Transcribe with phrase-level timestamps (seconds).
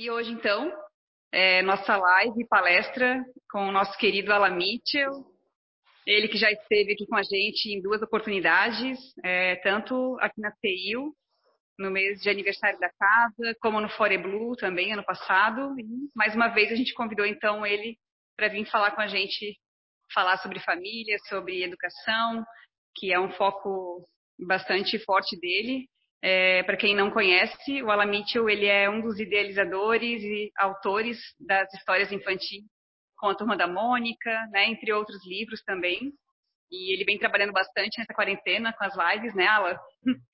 [0.00, 0.72] E hoje, então,
[1.30, 5.12] é nossa live, palestra com o nosso querido Alan Mitchell,
[6.06, 10.52] ele que já esteve aqui com a gente em duas oportunidades, é, tanto aqui na
[10.52, 11.14] CEIU,
[11.78, 15.78] no mês de aniversário da casa, como no Fore Blue também, ano passado.
[15.78, 15.84] E,
[16.16, 17.98] mais uma vez, a gente convidou, então, ele
[18.38, 19.54] para vir falar com a gente,
[20.14, 22.42] falar sobre família, sobre educação,
[22.96, 24.02] que é um foco
[24.46, 25.90] bastante forte dele.
[26.22, 31.18] É, para quem não conhece, o Alan Mitchell ele é um dos idealizadores e autores
[31.38, 32.62] das histórias infantis
[33.16, 36.12] com a Turma da Mônica, né, entre outros livros também.
[36.70, 39.78] E ele vem trabalhando bastante nessa quarentena com as lives, né, Alan?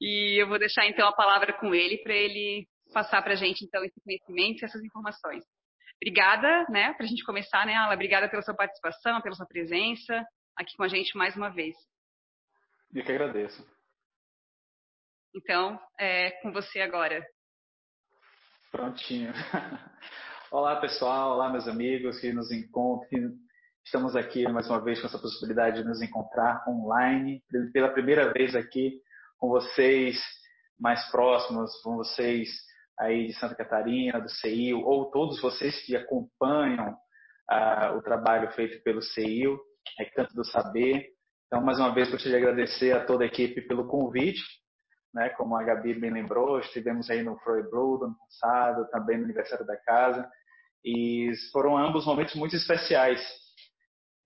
[0.00, 3.64] e eu vou deixar então a palavra com ele para ele passar para a gente
[3.64, 5.44] então esse conhecimento e essas informações.
[6.00, 7.94] Obrigada, né, para a gente começar, né, Alan?
[7.94, 10.24] Obrigada pela sua participação, pela sua presença
[10.56, 11.76] aqui com a gente mais uma vez.
[12.92, 13.64] Eu que agradeço.
[15.34, 17.24] Então, é com você agora.
[18.70, 19.32] Prontinho.
[20.52, 21.32] Olá, pessoal.
[21.32, 23.32] Olá, meus amigos que nos encontram.
[23.82, 28.54] Estamos aqui mais uma vez com essa possibilidade de nos encontrar online, pela primeira vez
[28.54, 29.00] aqui
[29.38, 30.20] com vocês
[30.78, 32.50] mais próximos, com vocês
[33.00, 36.92] aí de Santa Catarina, do CEIU, ou todos vocês que acompanham
[37.50, 39.58] uh, o trabalho feito pelo CEIU,
[39.98, 41.06] Recanto do Saber.
[41.46, 44.42] Então, mais uma vez, gostaria de agradecer a toda a equipe pelo convite
[45.12, 45.28] né?
[45.30, 49.66] Como a Gabi bem lembrou, estivemos aí no Freud Blue ano passado, também no aniversário
[49.66, 50.28] da casa,
[50.84, 53.20] e foram ambos momentos muito especiais.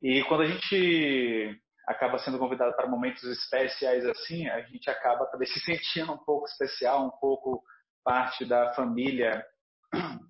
[0.03, 5.47] E quando a gente acaba sendo convidado para momentos especiais assim, a gente acaba também
[5.49, 7.63] se sentindo um pouco especial, um pouco
[8.05, 9.45] parte da família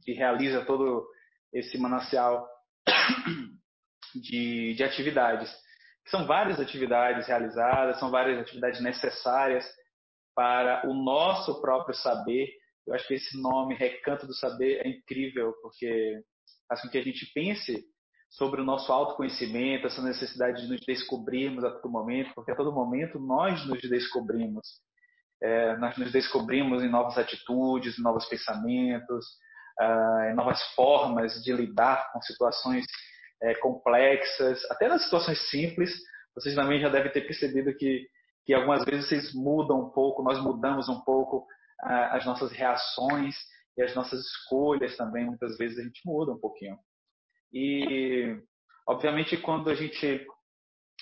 [0.02, 1.06] que realiza todo
[1.52, 2.46] esse manancial
[4.14, 5.54] de, de atividades.
[6.06, 9.66] São várias atividades realizadas, são várias atividades necessárias
[10.36, 12.48] para o nosso próprio saber.
[12.86, 16.20] Eu acho que esse nome, Recanto do Saber, é incrível, porque
[16.68, 17.82] faz com que a gente pense
[18.30, 22.72] sobre o nosso autoconhecimento, essa necessidade de nos descobrirmos a todo momento, porque a todo
[22.72, 24.66] momento nós nos descobrimos.
[25.42, 29.26] É, nós nos descobrimos em novas atitudes, em novos pensamentos,
[29.80, 32.84] uh, em novas formas de lidar com situações
[33.42, 35.94] é, complexas, até nas situações simples.
[36.34, 38.06] Vocês também já devem ter percebido que
[38.46, 41.38] que algumas vezes vocês mudam um pouco, nós mudamos um pouco
[41.82, 43.34] uh, as nossas reações
[43.76, 46.78] e as nossas escolhas também, muitas vezes a gente muda um pouquinho.
[47.52, 48.40] E,
[48.88, 50.24] obviamente, quando a gente,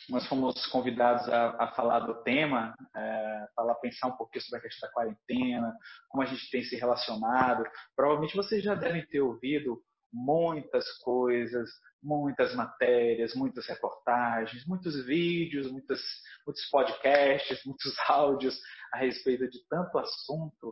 [0.09, 4.63] nós fomos convidados a, a falar do tema, é, falar, pensar um pouquinho sobre a
[4.63, 5.77] questão da quarentena,
[6.09, 9.81] como a gente tem se relacionado, provavelmente vocês já devem ter ouvido
[10.15, 11.69] muitas coisas,
[12.01, 16.01] muitas matérias, muitas reportagens, muitos vídeos, muitas,
[16.47, 18.57] muitos podcasts, muitos áudios
[18.93, 20.69] a respeito de tanto assunto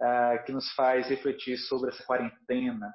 [0.00, 2.94] uh, que nos faz refletir sobre essa quarentena.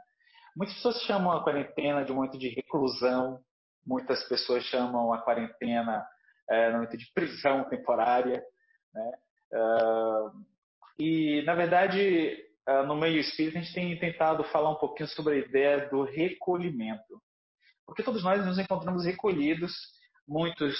[0.55, 3.43] Muitas pessoas chamam a quarentena de um momento de reclusão,
[3.85, 6.07] muitas pessoas chamam a quarentena
[6.49, 8.41] uh, de momento de prisão temporária.
[8.93, 9.11] Né?
[9.53, 10.45] Uh,
[10.97, 12.48] e, na verdade,
[12.85, 17.21] no meio espírita, a gente tem tentado falar um pouquinho sobre a ideia do recolhimento.
[17.85, 19.73] Porque todos nós nos encontramos recolhidos,
[20.27, 20.77] muitos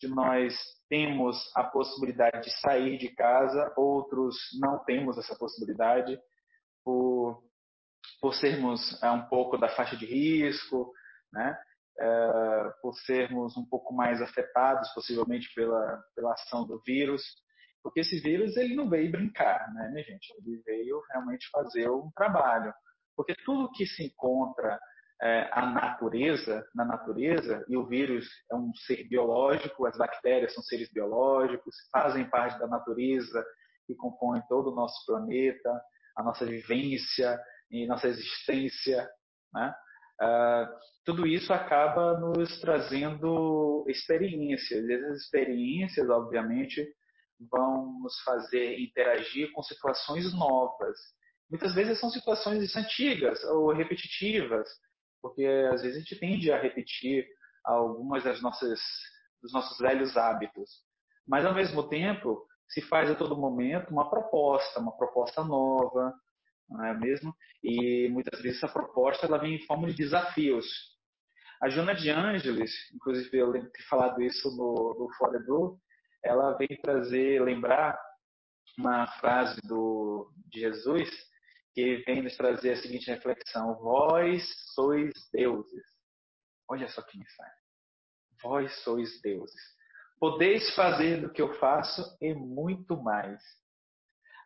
[0.00, 0.54] de nós
[0.88, 6.18] temos a possibilidade de sair de casa, outros não temos essa possibilidade
[6.84, 7.42] por,
[8.20, 10.92] por sermos é, um pouco da faixa de risco,
[11.32, 11.58] né?
[11.98, 17.22] É, por sermos um pouco mais afetados possivelmente pela, pela ação do vírus,
[17.86, 20.34] porque esse vírus ele não veio brincar, né, minha gente?
[20.38, 22.74] Ele veio realmente fazer um trabalho,
[23.16, 24.76] porque tudo que se encontra
[25.22, 30.64] é, a natureza, na natureza, e o vírus é um ser biológico, as bactérias são
[30.64, 33.46] seres biológicos, fazem parte da natureza
[33.86, 35.80] que compõe todo o nosso planeta,
[36.16, 39.08] a nossa vivência e nossa existência,
[39.54, 39.72] né?
[40.20, 40.66] Uh,
[41.04, 44.84] tudo isso acaba nos trazendo experiências.
[44.84, 46.84] E essas experiências, obviamente,
[47.50, 50.96] vão nos fazer interagir com situações novas.
[51.50, 54.68] Muitas vezes são situações antigas ou repetitivas,
[55.20, 57.26] porque às vezes a gente tende a repetir
[57.64, 58.80] algumas das nossas
[59.42, 60.70] dos nossos velhos hábitos.
[61.26, 66.12] Mas ao mesmo tempo, se faz a todo momento uma proposta, uma proposta nova,
[66.68, 67.34] não é mesmo?
[67.62, 70.66] E muitas vezes essa proposta ela vem em forma de desafios.
[71.62, 75.78] A Jona de Ângeles, inclusive eu lembro de ter falado isso no, no Fora do,
[76.26, 77.98] ela vem trazer, lembrar
[78.78, 81.08] uma frase do, de Jesus,
[81.72, 84.44] que vem nos trazer a seguinte reflexão: Vós
[84.74, 85.84] sois deuses.
[86.68, 87.54] Olha só que mensagem.
[88.42, 89.76] Vós sois deuses.
[90.18, 93.40] Podeis fazer do que eu faço e muito mais.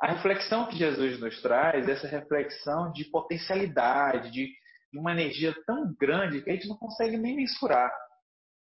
[0.00, 4.46] A reflexão que Jesus nos traz, essa reflexão de potencialidade, de,
[4.92, 7.92] de uma energia tão grande que a gente não consegue nem mensurar.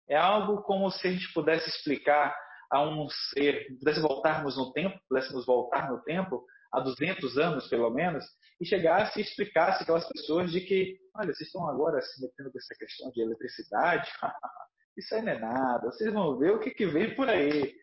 [0.07, 2.35] É algo como se a gente pudesse explicar
[2.71, 7.89] a um ser, pudesse voltarmos no tempo, pudéssemos voltar no tempo, há 200 anos pelo
[7.89, 8.25] menos,
[8.59, 12.57] e chegasse e explicasse aquelas pessoas de que, olha, vocês estão agora se metendo com
[12.57, 14.09] essa questão de eletricidade,
[14.97, 17.75] isso aí não é nada, vocês vão ver o que, que vem por aí.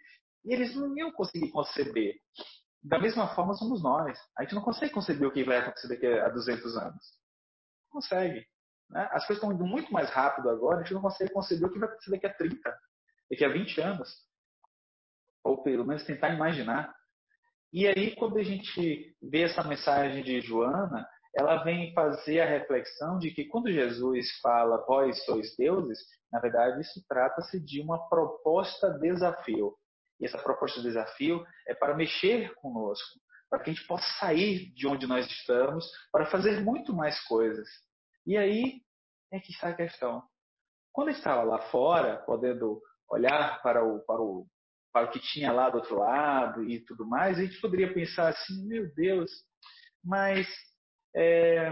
[0.45, 2.17] E eles não iam conseguir conceber.
[2.83, 4.19] Da mesma forma somos nós.
[4.37, 7.05] A gente não consegue conceber o que vai acontecer daqui a 200 anos.
[7.85, 8.45] Não consegue.
[8.91, 9.09] Né?
[9.13, 11.79] As coisas estão indo muito mais rápido agora, a gente não consegue conceber o que
[11.79, 12.79] vai acontecer daqui a 30,
[13.31, 14.32] daqui a 20 anos.
[15.45, 16.95] Ou pelo menos tentar imaginar.
[17.73, 23.19] E aí, quando a gente vê essa mensagem de Joana, ela vem fazer a reflexão
[23.19, 25.99] de que quando Jesus fala vós sois deuses,
[26.31, 29.75] na verdade isso trata-se de uma proposta desafio.
[30.21, 33.19] E essa proposta de desafio é para mexer conosco,
[33.49, 37.69] para que a gente possa sair de onde nós estamos, para fazer muito mais coisas.
[38.27, 38.83] E aí
[39.33, 40.23] é que está a questão.
[40.93, 42.81] Quando eu estava lá fora, podendo
[43.11, 44.47] olhar para o, para o,
[44.93, 48.29] para o que tinha lá do outro lado e tudo mais, a gente poderia pensar
[48.29, 49.31] assim: meu Deus,
[50.05, 50.47] mas
[51.17, 51.71] é,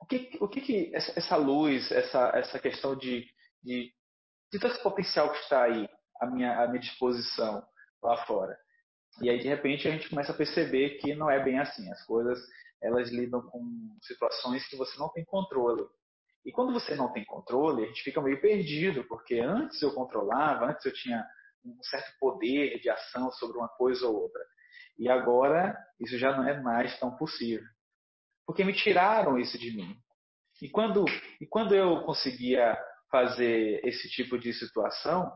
[0.00, 3.26] o que, o que, que essa, essa luz, essa, essa questão de,
[3.62, 3.92] de,
[4.52, 5.88] de todo esse potencial que está aí,
[6.20, 7.64] à minha, à minha disposição
[8.02, 8.56] lá fora.
[9.20, 11.90] E aí, de repente, a gente começa a perceber que não é bem assim.
[11.92, 12.38] As coisas,
[12.82, 13.62] elas lidam com
[14.02, 15.84] situações que você não tem controle.
[16.44, 20.66] E quando você não tem controle, a gente fica meio perdido, porque antes eu controlava,
[20.66, 21.24] antes eu tinha
[21.64, 24.42] um certo poder de ação sobre uma coisa ou outra.
[24.98, 27.64] E agora, isso já não é mais tão possível.
[28.46, 29.96] Porque me tiraram isso de mim.
[30.60, 31.04] E quando,
[31.40, 32.78] e quando eu conseguia
[33.10, 35.32] fazer esse tipo de situação,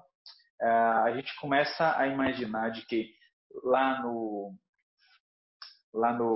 [0.60, 3.14] é, a gente começa a imaginar de que
[3.62, 4.54] lá no
[5.92, 6.34] lá no,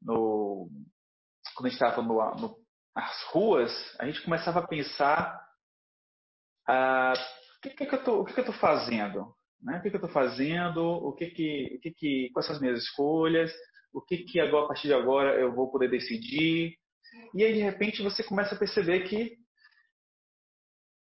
[0.00, 0.68] no
[1.54, 2.56] quando a gente estava no, no,
[2.94, 3.70] nas ruas
[4.00, 5.40] a gente começava a pensar
[6.68, 7.12] ah,
[7.62, 9.78] que, que, que, eu tô, o que, que eu estou fazendo né?
[9.78, 10.82] o que, que eu estou fazendo?
[10.82, 13.52] O que que, o que que quais são as minhas escolhas?
[13.92, 16.76] O que que agora a partir de agora eu vou poder decidir?
[17.34, 19.38] E aí de repente você começa a perceber que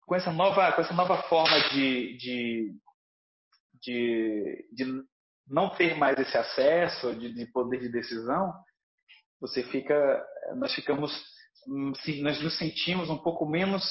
[0.05, 2.75] com essa nova, com essa nova forma de, de,
[3.81, 5.03] de, de
[5.47, 8.53] não ter mais esse acesso de, de, poder de decisão,
[9.39, 10.25] você fica,
[10.55, 11.23] nós ficamos,
[12.21, 13.83] nós nos sentimos um pouco menos,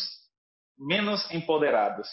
[0.78, 2.08] menos empoderados,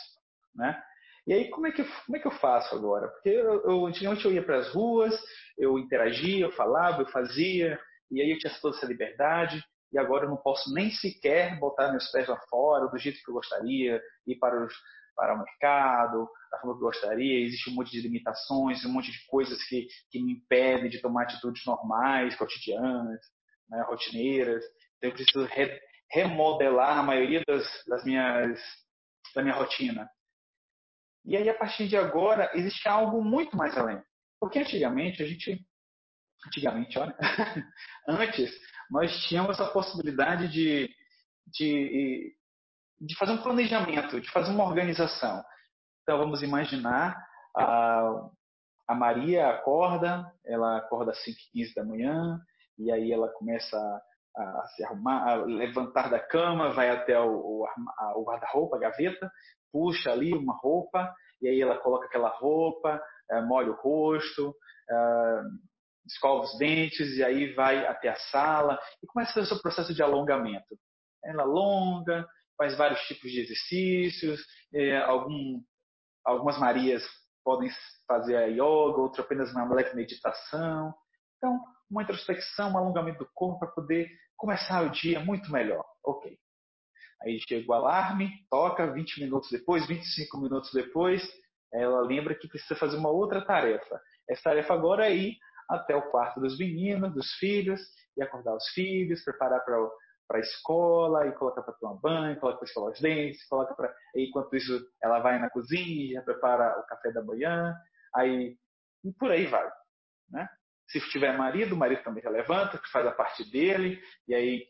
[0.55, 0.81] né?
[1.27, 3.07] E aí como é que como é que eu faço agora?
[3.07, 5.15] Porque eu, eu antigamente eu ia para as ruas,
[5.57, 7.79] eu interagia, eu falava, eu fazia,
[8.11, 11.91] e aí eu tinha toda essa liberdade e agora eu não posso nem sequer botar
[11.91, 14.73] meus pés lá fora do jeito que eu gostaria, ir para, os,
[15.15, 17.45] para o mercado da forma que eu gostaria.
[17.45, 21.23] Existe um monte de limitações, um monte de coisas que, que me impedem de tomar
[21.23, 23.19] atitudes normais, cotidianas,
[23.69, 24.63] né, rotineiras.
[24.97, 25.79] Então eu preciso re,
[26.11, 28.59] remodelar a maioria das, das minhas,
[29.33, 30.09] da minha rotina.
[31.29, 34.01] E aí, a partir de agora, existe algo muito mais além.
[34.39, 35.63] Porque antigamente a gente
[36.47, 37.15] antigamente, olha,
[38.07, 38.51] antes
[38.89, 40.89] nós tínhamos a possibilidade de,
[41.45, 42.35] de,
[42.99, 45.43] de fazer um planejamento, de fazer uma organização.
[46.01, 47.15] Então vamos imaginar
[47.55, 48.29] a,
[48.87, 52.41] a Maria acorda, ela acorda às 5h15 da manhã,
[52.75, 53.77] e aí ela começa
[54.35, 57.67] a, se arrumar, a levantar da cama, vai até o, o,
[58.15, 59.31] o guarda-roupa, a gaveta,
[59.71, 64.55] puxa ali uma roupa, e aí ela coloca aquela roupa, é, molha o rosto,
[64.89, 65.41] é,
[66.07, 70.01] escova os dentes e aí vai até a sala e começa o seu processo de
[70.01, 70.77] alongamento.
[71.23, 74.41] Ela alonga, faz vários tipos de exercícios,
[74.73, 75.61] é, algum,
[76.25, 77.03] algumas Marias
[77.43, 77.69] podem
[78.07, 80.93] fazer a yoga, outras apenas uma leve meditação.
[81.37, 81.59] Então,
[81.89, 85.85] uma introspecção, um alongamento do corpo para poder começar o dia muito melhor.
[86.03, 86.37] Ok.
[87.21, 91.21] Aí chega o alarme, toca 20 minutos depois, 25 minutos depois,
[91.73, 93.99] ela lembra que precisa fazer uma outra tarefa.
[94.29, 95.37] Essa tarefa agora é ir
[95.69, 97.81] até o quarto dos meninos, dos filhos,
[98.15, 99.77] e acordar os filhos, preparar para
[100.29, 103.91] para a escola e colocar para tomar banho, coloca para escovar os dentes, coloca para
[104.15, 107.75] enquanto isso ela vai na cozinha, prepara o café da manhã,
[108.13, 108.55] aí
[109.03, 109.67] e por aí vai,
[110.29, 110.47] né?
[110.89, 114.67] Se tiver marido, o marido também já levanta, que faz a parte dele, e aí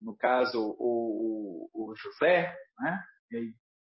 [0.00, 3.02] no caso o, o, o José, né?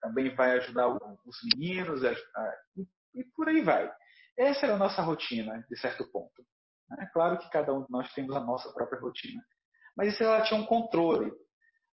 [0.02, 2.56] Também vai ajudar os meninos, a, a,
[3.16, 3.92] e, por aí vai.
[4.38, 6.46] Essa era a nossa rotina, de certo ponto.
[7.00, 9.44] É claro que cada um de nós temos a nossa própria rotina.
[9.96, 11.32] Mas isso ela tinha um controle.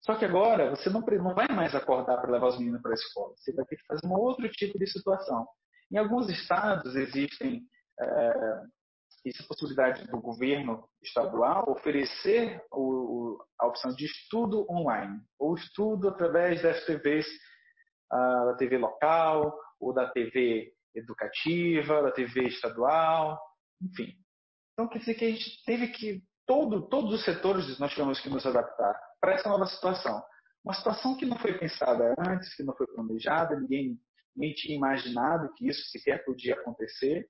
[0.01, 2.95] Só que agora você não, não vai mais acordar para levar os meninos para a
[2.95, 3.33] escola.
[3.37, 5.47] Você vai ter que fazer um outro tipo de situação.
[5.91, 7.63] Em alguns estados existem
[7.99, 8.63] é,
[9.25, 16.61] essa possibilidade do governo estadual oferecer o, a opção de estudo online, ou estudo através
[16.61, 17.25] das TVs,
[18.11, 23.39] uh, da TV local, ou da TV educativa, da TV estadual,
[23.81, 24.13] enfim.
[24.73, 28.29] Então, quer dizer que a gente teve que, todo, todos os setores nós tivemos que
[28.29, 30.21] nos adaptar para essa nova situação.
[30.63, 33.99] Uma situação que não foi pensada antes, que não foi planejada, ninguém
[34.35, 37.27] nem tinha imaginado que isso sequer podia acontecer.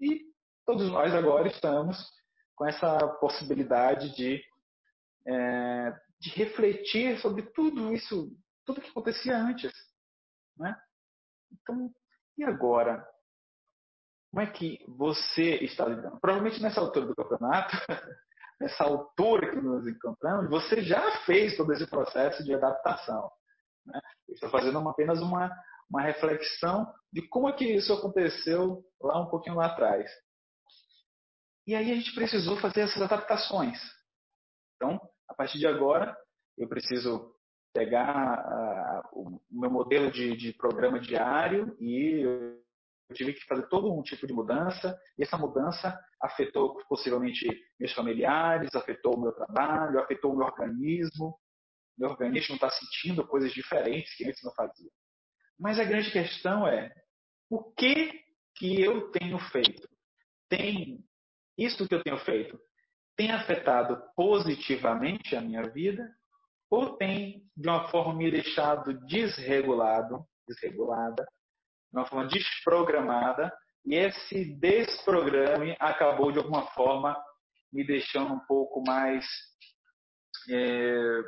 [0.00, 0.33] E
[0.64, 1.96] todos nós agora estamos
[2.56, 4.42] com essa possibilidade de,
[5.26, 8.30] é, de refletir sobre tudo isso,
[8.64, 9.72] tudo que acontecia antes.
[10.56, 10.74] Né?
[11.52, 11.90] Então,
[12.38, 13.06] e agora?
[14.30, 16.18] Como é que você está lidando?
[16.20, 17.76] Provavelmente nessa altura do campeonato,
[18.60, 23.30] nessa altura que nos encontramos, você já fez todo esse processo de adaptação.
[23.86, 24.00] Né?
[24.28, 25.50] Estou fazendo uma, apenas uma,
[25.88, 30.10] uma reflexão de como é que isso aconteceu lá um pouquinho lá atrás.
[31.66, 33.78] E aí a gente precisou fazer essas adaptações.
[34.76, 36.16] Então, a partir de agora,
[36.58, 37.34] eu preciso
[37.72, 43.92] pegar uh, o meu modelo de, de, programa diário e eu tive que fazer todo
[43.92, 44.96] um tipo de mudança.
[45.18, 47.46] E essa mudança afetou possivelmente
[47.78, 51.38] meus familiares, afetou o meu trabalho, afetou o meu organismo.
[51.96, 54.90] Meu organismo está sentindo coisas diferentes que antes não fazia.
[55.58, 56.92] Mas a grande questão é
[57.50, 58.22] o que
[58.56, 59.88] que eu tenho feito?
[60.48, 61.04] Tem
[61.56, 62.58] isso que eu tenho feito
[63.16, 66.04] tem afetado positivamente a minha vida
[66.68, 71.24] ou tem de uma forma me deixado desregulado, desregulada,
[71.92, 73.52] de uma forma desprogramada
[73.84, 77.16] e esse desprograme acabou de alguma forma
[77.72, 79.26] me deixando um pouco mais
[80.50, 81.22] é,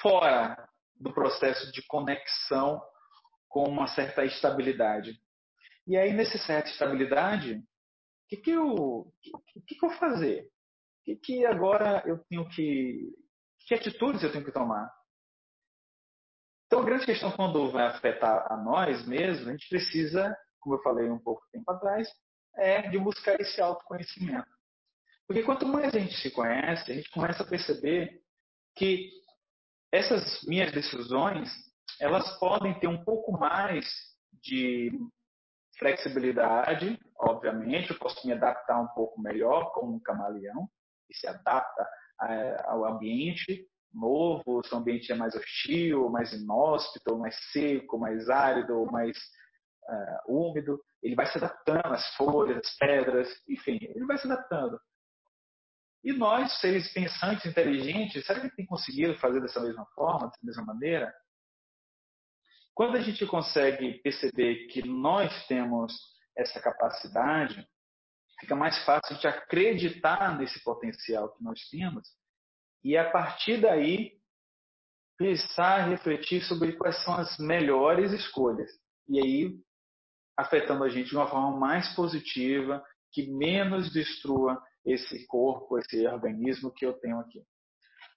[0.00, 2.80] fora do processo de conexão
[3.48, 5.18] com uma certa estabilidade.
[5.86, 7.62] E aí, nesse certa estabilidade,
[8.36, 9.12] que, que, eu,
[9.66, 10.42] que, que eu fazer?
[10.42, 13.12] O que, que agora eu tenho que.
[13.66, 14.90] Que atitudes eu tenho que tomar?
[16.66, 20.82] Então, a grande questão quando vai afetar a nós mesmos, a gente precisa, como eu
[20.82, 22.08] falei um pouco tempo atrás,
[22.56, 24.48] é de buscar esse autoconhecimento.
[25.26, 28.20] Porque quanto mais a gente se conhece, a gente começa a perceber
[28.76, 29.10] que
[29.92, 31.48] essas minhas decisões
[32.00, 33.86] elas podem ter um pouco mais
[34.42, 34.90] de
[35.78, 40.68] flexibilidade, obviamente, eu posso me adaptar um pouco melhor como um camaleão,
[41.06, 41.88] que se adapta
[42.22, 48.28] é, ao ambiente novo, se o ambiente é mais hostil, mais inóspito, mais seco, mais
[48.28, 49.16] árido, mais
[49.88, 54.78] uh, úmido, ele vai se adaptando às folhas, às pedras, enfim, ele vai se adaptando.
[56.02, 60.64] E nós, seres pensantes, inteligentes, será que tem conseguido fazer dessa mesma forma, dessa mesma
[60.64, 61.14] maneira?
[62.74, 65.92] Quando a gente consegue perceber que nós temos
[66.36, 67.66] essa capacidade,
[68.40, 72.08] fica mais fácil gente acreditar nesse potencial que nós temos
[72.82, 74.12] e a partir daí
[75.16, 78.70] pensar, refletir sobre quais são as melhores escolhas.
[79.08, 79.58] E aí
[80.36, 86.72] afetando a gente de uma forma mais positiva, que menos destrua esse corpo, esse organismo
[86.72, 87.40] que eu tenho aqui.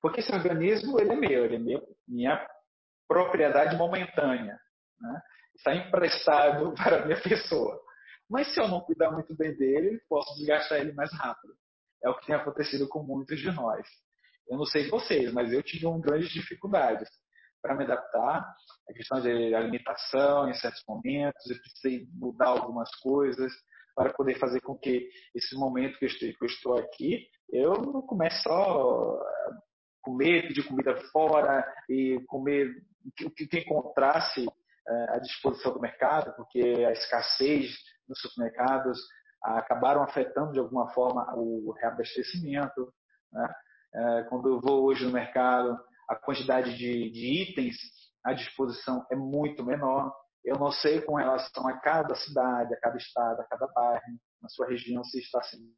[0.02, 2.48] Porque esse organismo ele é meu, ele é meu, minha
[3.08, 4.60] propriedade momentânea.
[5.00, 5.22] Né?
[5.56, 7.80] Está emprestado para a minha pessoa.
[8.30, 11.54] Mas se eu não cuidar muito bem dele, posso desgastar ele mais rápido.
[12.04, 13.88] É o que tem acontecido com muitos de nós.
[14.50, 17.10] Eu não sei vocês, mas eu tive um grandes dificuldades
[17.62, 18.46] para me adaptar.
[18.90, 23.52] A questão de alimentação em certos momentos, eu precisei mudar algumas coisas
[23.96, 29.20] para poder fazer com que esse momento que eu estou aqui, eu não comece só
[30.08, 32.72] comer, pedir comida fora e comer
[33.26, 34.46] o que encontrasse
[34.88, 37.76] é, à disposição do mercado, porque a escassez
[38.08, 38.98] nos supermercados
[39.44, 42.94] acabaram afetando de alguma forma o reabastecimento.
[43.32, 43.54] Né?
[43.94, 45.78] É, quando eu vou hoje no mercado,
[46.10, 47.76] a quantidade de, de itens
[48.24, 50.14] à disposição é muito menor.
[50.44, 54.02] Eu não sei com relação a cada cidade, a cada estado, a cada bairro,
[54.42, 55.70] na sua região, se está assim.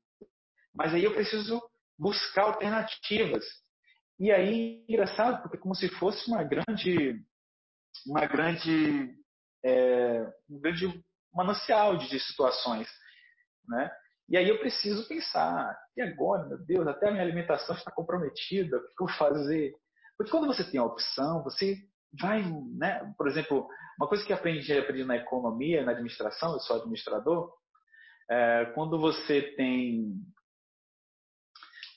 [0.74, 1.60] Mas aí eu preciso
[1.98, 3.44] buscar alternativas.
[4.20, 7.24] E aí, engraçado, porque é como se fosse uma grande,
[8.06, 9.16] uma grande,
[9.64, 12.88] é, um grande manancial de, de situações,
[13.66, 13.90] né?
[14.28, 18.78] E aí eu preciso pensar, e agora, meu Deus, até a minha alimentação está comprometida,
[18.78, 19.74] o que eu vou fazer?
[20.18, 21.78] Porque quando você tem a opção, você
[22.20, 22.44] vai,
[22.78, 23.14] né?
[23.18, 27.54] Por exemplo, uma coisa que aprendi, aprendi na economia, na administração, eu sou administrador,
[28.30, 30.14] é, quando você tem,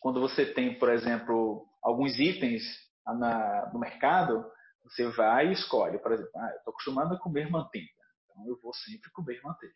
[0.00, 2.62] quando você tem, por exemplo, alguns itens
[3.06, 4.44] na, no mercado,
[4.84, 7.88] você vai e escolhe, por exemplo, ah, eu estou acostumado a comer manteiga,
[8.24, 9.74] então eu vou sempre comer manteiga.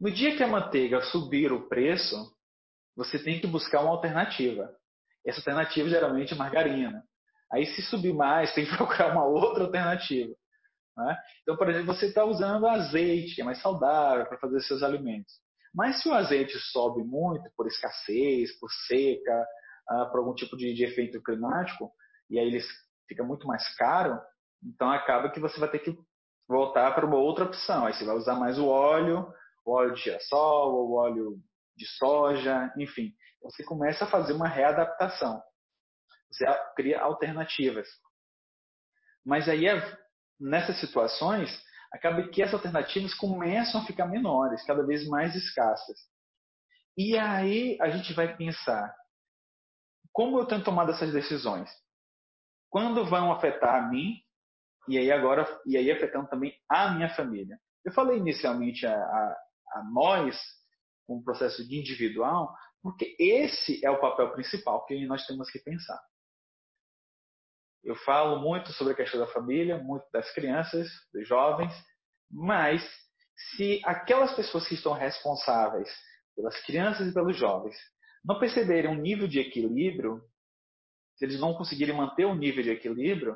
[0.00, 2.16] No dia que a manteiga subir o preço,
[2.96, 4.70] você tem que buscar uma alternativa.
[5.26, 7.02] Essa alternativa geralmente é margarina.
[7.52, 10.34] Aí, se subir mais, tem que procurar uma outra alternativa.
[10.96, 11.16] Né?
[11.42, 15.32] Então, por exemplo, você está usando azeite, que é mais saudável para fazer seus alimentos.
[15.74, 19.46] Mas se o azeite sobe muito por escassez, por seca,
[19.90, 21.92] uh, por algum tipo de, de, efeito climático,
[22.30, 22.60] e aí ele
[23.08, 24.20] fica muito mais caro,
[24.62, 25.96] então acaba que você vai ter que
[26.48, 27.86] voltar para uma outra opção.
[27.86, 29.32] Aí você vai usar mais o óleo,
[29.64, 31.38] o óleo de girassol, o óleo
[31.76, 33.12] de soja, enfim.
[33.42, 35.40] Você começa a fazer uma readaptação.
[36.30, 37.88] Você cria alternativas.
[39.24, 39.66] Mas aí,
[40.40, 41.50] nessas situações,
[41.92, 45.98] acaba que essas alternativas começam a ficar menores, cada vez mais escassas.
[46.96, 48.94] E aí a gente vai pensar,
[50.18, 51.70] como eu tenho tomado essas decisões?
[52.68, 54.16] Quando vão afetar a mim
[54.88, 57.56] e aí agora e aí afetando também a minha família?
[57.84, 59.36] Eu falei inicialmente a, a,
[59.74, 60.36] a nós,
[61.08, 66.02] um processo de individual, porque esse é o papel principal que nós temos que pensar.
[67.84, 71.72] Eu falo muito sobre a questão da família, muito das crianças, dos jovens,
[72.28, 72.82] mas
[73.54, 75.88] se aquelas pessoas que estão responsáveis
[76.34, 77.76] pelas crianças e pelos jovens
[78.28, 80.22] não perceberem um nível de equilíbrio,
[81.16, 83.34] se eles não conseguirem manter um nível de equilíbrio,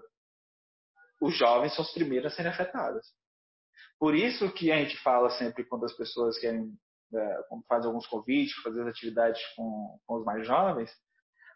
[1.21, 3.07] os jovens são os primeiros a serem afetados.
[3.99, 6.71] Por isso que a gente fala sempre quando as pessoas querem,
[7.15, 10.91] é, fazem alguns convites, fazer atividades com, com os mais jovens,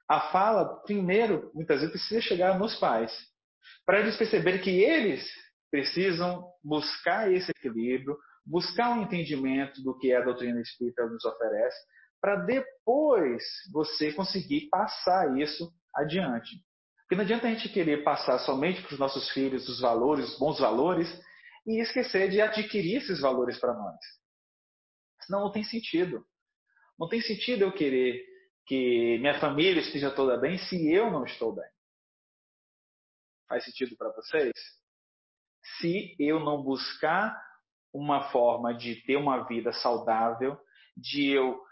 [0.09, 3.13] a fala, primeiro, muitas vezes precisa chegar nos pais,
[3.85, 5.29] para eles perceberem que eles
[5.71, 8.17] precisam buscar esse equilíbrio,
[8.47, 11.77] buscar um entendimento do que a doutrina espírita nos oferece,
[12.21, 13.43] para depois
[13.73, 16.57] você conseguir passar isso adiante.
[17.01, 20.39] Porque não adianta a gente querer passar somente para os nossos filhos os valores, os
[20.39, 21.09] bons valores,
[21.67, 23.97] e esquecer de adquirir esses valores para nós.
[25.23, 26.25] Senão não tem sentido.
[26.99, 28.25] Não tem sentido eu querer
[28.67, 31.69] que minha família esteja toda bem se eu não estou bem.
[33.49, 34.53] Faz sentido para vocês?
[35.79, 37.41] Se eu não buscar
[37.93, 40.59] uma forma de ter uma vida saudável,
[40.97, 41.66] de eu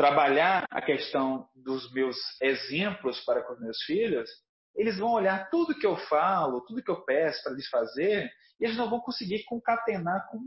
[0.00, 4.30] trabalhar a questão dos meus exemplos para com os meus filhos,
[4.74, 8.64] eles vão olhar tudo que eu falo, tudo que eu peço para eles fazer, e
[8.64, 10.38] eles não vão conseguir concatenar com,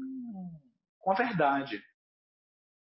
[0.97, 1.79] com a verdade.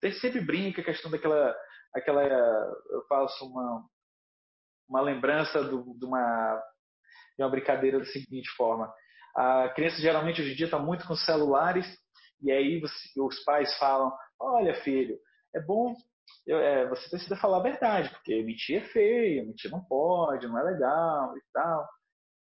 [0.01, 1.57] Gente sempre brinca a questão daquela
[1.93, 3.85] aquela eu faço uma
[4.89, 6.63] uma lembrança do, de uma
[7.37, 8.95] de uma brincadeira da seguinte forma
[9.35, 11.85] a criança geralmente hoje em dia está muito com celulares
[12.41, 15.19] e aí você, os pais falam olha filho
[15.53, 15.97] é bom
[16.47, 20.59] eu, é, você precisa falar a verdade porque mentir é feio mentir não pode não
[20.59, 21.89] é legal e tal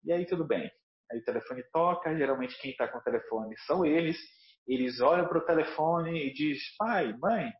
[0.04, 0.70] e aí tudo bem
[1.10, 4.18] aí o telefone toca geralmente quem está com o telefone são eles
[4.66, 7.52] eles olham para o telefone e diz pai mãe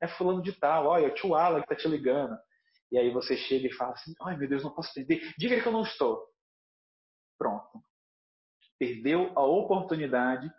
[0.00, 2.36] é fulano de tal, olha, é o tio Alan que tá te ligando.
[2.90, 5.66] E aí você chega e fala assim, ai meu Deus, não posso atender, diga que
[5.66, 6.24] eu não estou.
[7.36, 7.82] Pronto.
[8.78, 10.50] Perdeu a oportunidade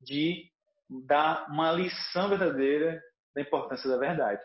[0.00, 0.50] de
[0.88, 3.02] dar uma lição verdadeira
[3.36, 4.42] da importância da verdade.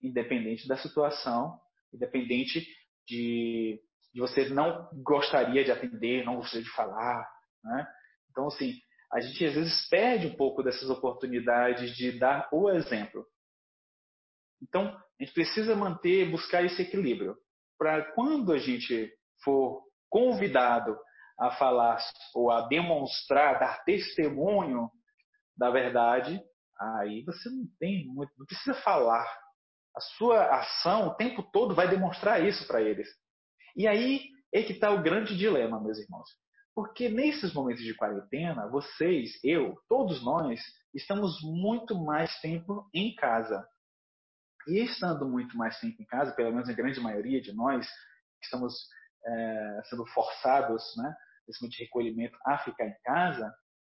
[0.00, 1.60] Independente da situação,
[1.92, 2.64] independente
[3.06, 3.82] de,
[4.14, 7.28] de você não gostaria de atender, não gostaria de falar.
[7.64, 7.86] Né?
[8.30, 8.74] Então, assim,
[9.12, 13.26] a gente às vezes perde um pouco dessas oportunidades de dar o exemplo.
[14.62, 17.36] Então, a gente precisa manter, buscar esse equilíbrio.
[17.76, 20.96] Para quando a gente for convidado
[21.38, 21.98] a falar
[22.34, 24.90] ou a demonstrar, dar testemunho
[25.56, 26.40] da verdade,
[26.78, 29.26] aí você não tem muito, não precisa falar.
[29.94, 33.08] A sua ação o tempo todo vai demonstrar isso para eles.
[33.74, 36.28] E aí é que está o grande dilema, meus irmãos.
[36.74, 40.60] Porque nesses momentos de quarentena, vocês, eu, todos nós,
[40.94, 43.66] estamos muito mais tempo em casa.
[44.68, 47.88] E estando muito mais tempo em casa, pelo menos a grande maioria de nós,
[48.42, 48.74] estamos
[49.24, 51.14] é, sendo forçados, né,
[51.46, 53.54] nesse momento de recolhimento, a ficar em casa,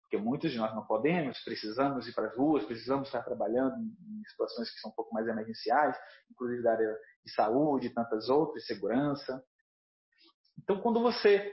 [0.07, 4.23] porque muitos de nós não podemos, precisamos ir para as ruas, precisamos estar trabalhando em
[4.29, 5.97] situações que são um pouco mais emergenciais,
[6.31, 9.45] inclusive da área de saúde tantas outras, segurança.
[10.62, 11.53] Então, quando você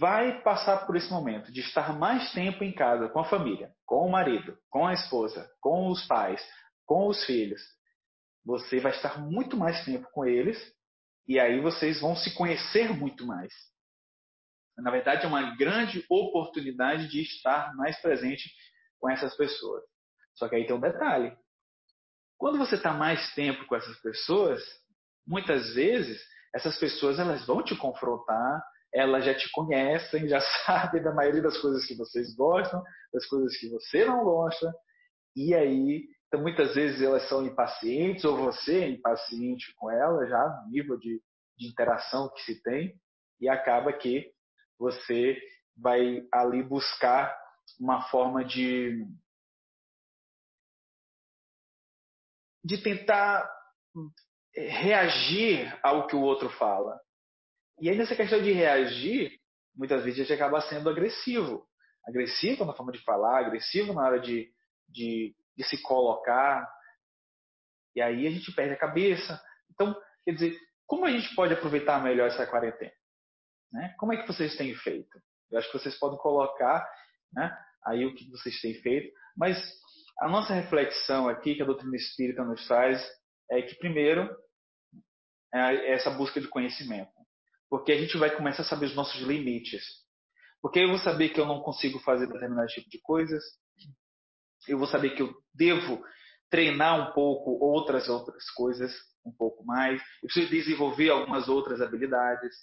[0.00, 4.04] vai passar por esse momento de estar mais tempo em casa com a família, com
[4.04, 6.44] o marido, com a esposa, com os pais,
[6.84, 7.62] com os filhos,
[8.44, 10.58] você vai estar muito mais tempo com eles
[11.28, 13.52] e aí vocês vão se conhecer muito mais.
[14.78, 18.50] Na verdade, é uma grande oportunidade de estar mais presente
[19.00, 19.82] com essas pessoas.
[20.34, 21.36] Só que aí tem um detalhe.
[22.38, 24.62] Quando você está mais tempo com essas pessoas,
[25.26, 26.22] muitas vezes
[26.54, 28.62] essas pessoas elas vão te confrontar,
[28.92, 33.56] elas já te conhecem, já sabem da maioria das coisas que vocês gostam, das coisas
[33.58, 34.72] que você não gosta,
[35.34, 40.64] e aí Então, muitas vezes elas são impacientes, ou você é impaciente com elas, já
[40.70, 41.22] nível de,
[41.56, 42.94] de interação que se tem,
[43.40, 44.32] e acaba que
[44.78, 45.38] você
[45.76, 47.36] vai ali buscar
[47.78, 49.04] uma forma de
[52.64, 53.48] de tentar
[54.56, 56.98] é, reagir ao que o outro fala.
[57.80, 59.38] E aí nessa questão de reagir,
[59.74, 61.64] muitas vezes a gente acaba sendo agressivo.
[62.08, 64.50] Agressivo na forma de falar, agressivo na hora de,
[64.88, 66.68] de, de se colocar.
[67.94, 69.40] E aí a gente perde a cabeça.
[69.70, 72.95] Então, quer dizer, como a gente pode aproveitar melhor essa quarentena?
[73.76, 73.94] Né?
[73.98, 75.20] Como é que vocês têm feito?
[75.50, 76.88] Eu acho que vocês podem colocar
[77.30, 77.54] né,
[77.86, 79.14] aí o que vocês têm feito.
[79.36, 79.62] Mas
[80.18, 83.06] a nossa reflexão aqui, que a doutrina espírita nos traz,
[83.50, 84.34] é que, primeiro,
[85.54, 87.12] é essa busca de conhecimento.
[87.68, 89.84] Porque a gente vai começar a saber os nossos limites.
[90.62, 93.44] Porque eu vou saber que eu não consigo fazer determinado tipo de coisas.
[94.66, 96.02] Eu vou saber que eu devo
[96.50, 98.90] treinar um pouco outras outras coisas,
[99.24, 100.00] um pouco mais.
[100.22, 102.54] Eu preciso desenvolver algumas outras habilidades.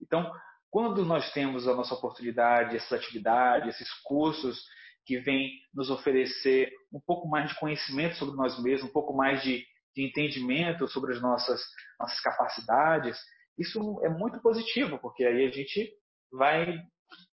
[0.00, 0.30] Então,
[0.70, 4.62] quando nós temos a nossa oportunidade, essas atividades, esses cursos
[5.06, 9.42] que vêm nos oferecer um pouco mais de conhecimento sobre nós mesmos, um pouco mais
[9.42, 9.64] de,
[9.96, 11.62] de entendimento sobre as nossas,
[11.98, 13.18] nossas capacidades,
[13.58, 15.90] isso é muito positivo, porque aí a gente
[16.30, 16.78] vai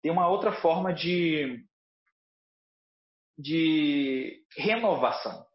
[0.01, 1.65] ter uma outra forma de,
[3.37, 5.45] de renovação,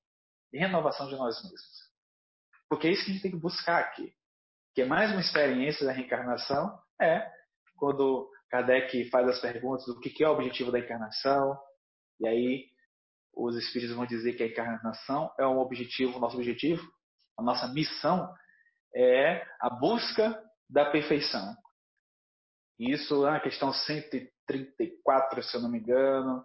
[0.52, 1.88] renovação de nós mesmos.
[2.68, 4.12] Porque é isso que a gente tem que buscar aqui.
[4.74, 7.30] Que é mais uma experiência da reencarnação, é
[7.76, 11.56] quando Kardec faz as perguntas do que é o objetivo da encarnação,
[12.20, 12.64] e aí
[13.34, 16.82] os espíritos vão dizer que a encarnação é um objetivo, nosso objetivo,
[17.38, 18.28] a nossa missão
[18.94, 21.54] é a busca da perfeição.
[22.78, 26.44] Isso é a questão 134, se eu não me engano.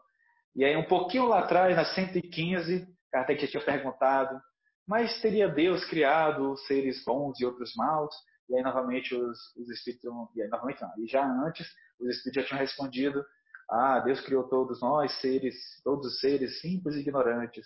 [0.56, 4.40] E aí um pouquinho lá atrás, na 115, Kardec já tinha perguntado,
[4.88, 8.14] mas teria Deus criado seres bons e outros maus?
[8.50, 10.12] E aí, novamente, os, os espíritos.
[10.36, 10.92] E aí, novamente, não.
[10.98, 11.68] E já antes,
[12.00, 13.26] os espíritos já tinham respondido:
[13.70, 17.66] Ah, Deus criou todos nós, seres, todos os seres simples e ignorantes.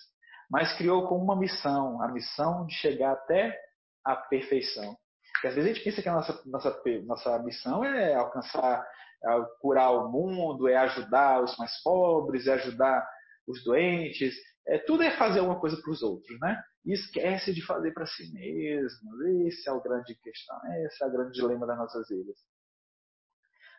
[0.49, 3.57] Mas criou com uma missão: a missão de chegar até
[4.05, 4.95] a perfeição.
[5.33, 8.83] Porque às vezes a gente pensa que a nossa, nossa, nossa missão é alcançar,
[9.23, 13.07] é curar o mundo, é ajudar os mais pobres, é ajudar
[13.47, 14.35] os doentes,
[14.67, 16.61] é, tudo é fazer alguma coisa para os outros, né?
[16.85, 19.23] E esquece de fazer para si mesmo.
[19.47, 22.37] Esse é o grande questão, esse é o grande dilema das nossas vidas.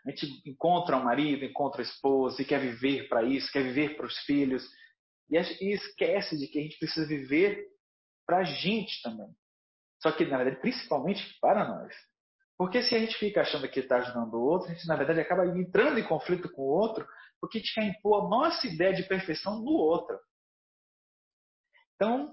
[0.06, 3.96] A gente encontra um marido, encontra a esposa e quer viver para isso, quer viver
[3.96, 4.66] para os filhos.
[5.28, 7.66] E, e esquece de que a gente precisa viver
[8.26, 9.28] para a gente também.
[10.00, 11.94] Só que, na verdade, principalmente para nós.
[12.56, 15.20] Porque se a gente fica achando que está ajudando o outro, a gente, na verdade,
[15.20, 17.06] acaba entrando em conflito com o outro,
[17.40, 20.18] porque a gente quer impor a nossa ideia de perfeição no outro.
[21.98, 22.32] Então,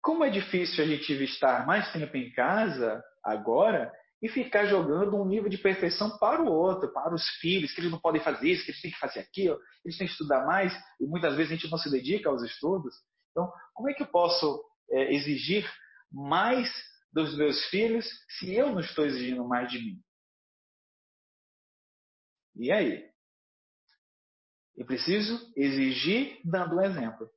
[0.00, 5.26] como é difícil a gente estar mais tempo em casa agora e ficar jogando um
[5.26, 8.64] nível de perfeição para o outro, para os filhos, que eles não podem fazer isso,
[8.64, 11.56] que eles têm que fazer aquilo, eles têm que estudar mais e muitas vezes a
[11.56, 12.94] gente não se dedica aos estudos.
[13.32, 15.68] Então, como é que eu posso é, exigir
[16.12, 16.72] mais
[17.12, 20.00] dos meus filhos se eu não estou exigindo mais de mim?
[22.54, 23.10] E aí?
[24.76, 27.28] Eu preciso exigir dando um exemplo.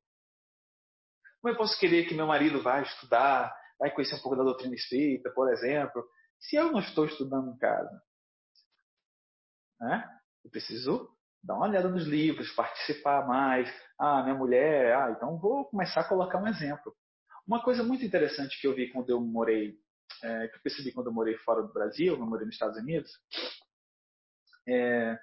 [1.45, 4.73] Como eu posso querer que meu marido vá estudar, vai conhecer um pouco da doutrina
[4.73, 6.03] espírita, por exemplo,
[6.39, 8.01] se eu não estou estudando em casa?
[9.79, 10.09] Né?
[10.43, 11.07] Eu preciso
[11.43, 13.71] dar uma olhada nos livros, participar mais.
[13.99, 16.95] Ah, minha mulher, ah, então vou começar a colocar um exemplo.
[17.47, 19.77] Uma coisa muito interessante que eu vi quando eu morei,
[20.23, 23.11] é, que eu percebi quando eu morei fora do Brasil, eu morei nos Estados Unidos,
[24.67, 25.15] é,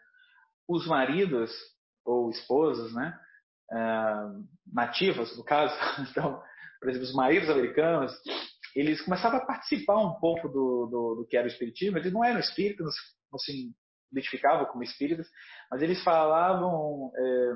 [0.68, 1.50] os maridos
[2.04, 3.20] ou esposas, né,
[3.72, 5.74] uh, nativas, no caso,
[6.10, 6.40] então,
[6.80, 8.12] por exemplo, os maridos americanos,
[8.74, 11.98] eles começavam a participar um pouco do, do, do que era o espiritismo.
[11.98, 12.86] Eles não eram espíritas,
[13.30, 13.70] não se
[14.10, 15.26] identificavam como espíritas,
[15.70, 17.52] mas eles falavam é,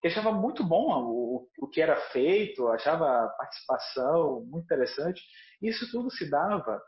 [0.00, 5.22] que achava muito bom o, o que era feito, achava a participação muito interessante.
[5.62, 6.80] Isso tudo se dava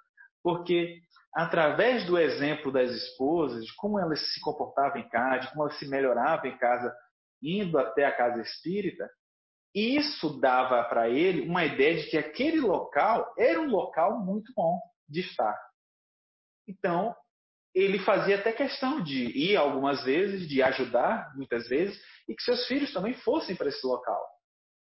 [0.42, 0.98] porque
[1.34, 5.78] através do exemplo das esposas, de como elas se comportavam em casa, de como elas
[5.78, 6.92] se melhoravam em casa
[7.42, 9.08] indo até a casa espírita,
[9.74, 14.78] isso dava para ele uma ideia de que aquele local era um local muito bom
[15.08, 15.58] de estar.
[16.68, 17.14] Então,
[17.74, 22.66] ele fazia até questão de ir algumas vezes, de ajudar muitas vezes, e que seus
[22.66, 24.22] filhos também fossem para esse local,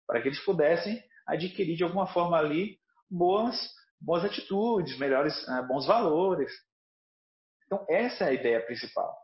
[0.07, 2.79] para que eles pudessem adquirir de alguma forma ali
[3.11, 3.57] boas,
[4.01, 6.53] boas atitudes, melhores, eh, bons valores.
[7.67, 9.15] Então, essa é a ideia principal,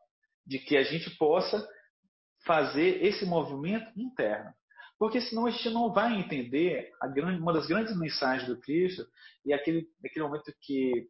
[0.44, 1.66] de que a gente possa
[2.44, 4.52] fazer esse movimento interno.
[4.98, 9.04] Porque senão a gente não vai entender grande, uma das grandes mensagens do Cristo
[9.44, 11.08] e aquele, aquele momento que,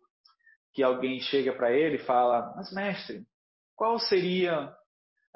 [0.72, 3.26] que alguém chega para ele e fala: Mas, mestre,
[3.76, 4.74] qual seria,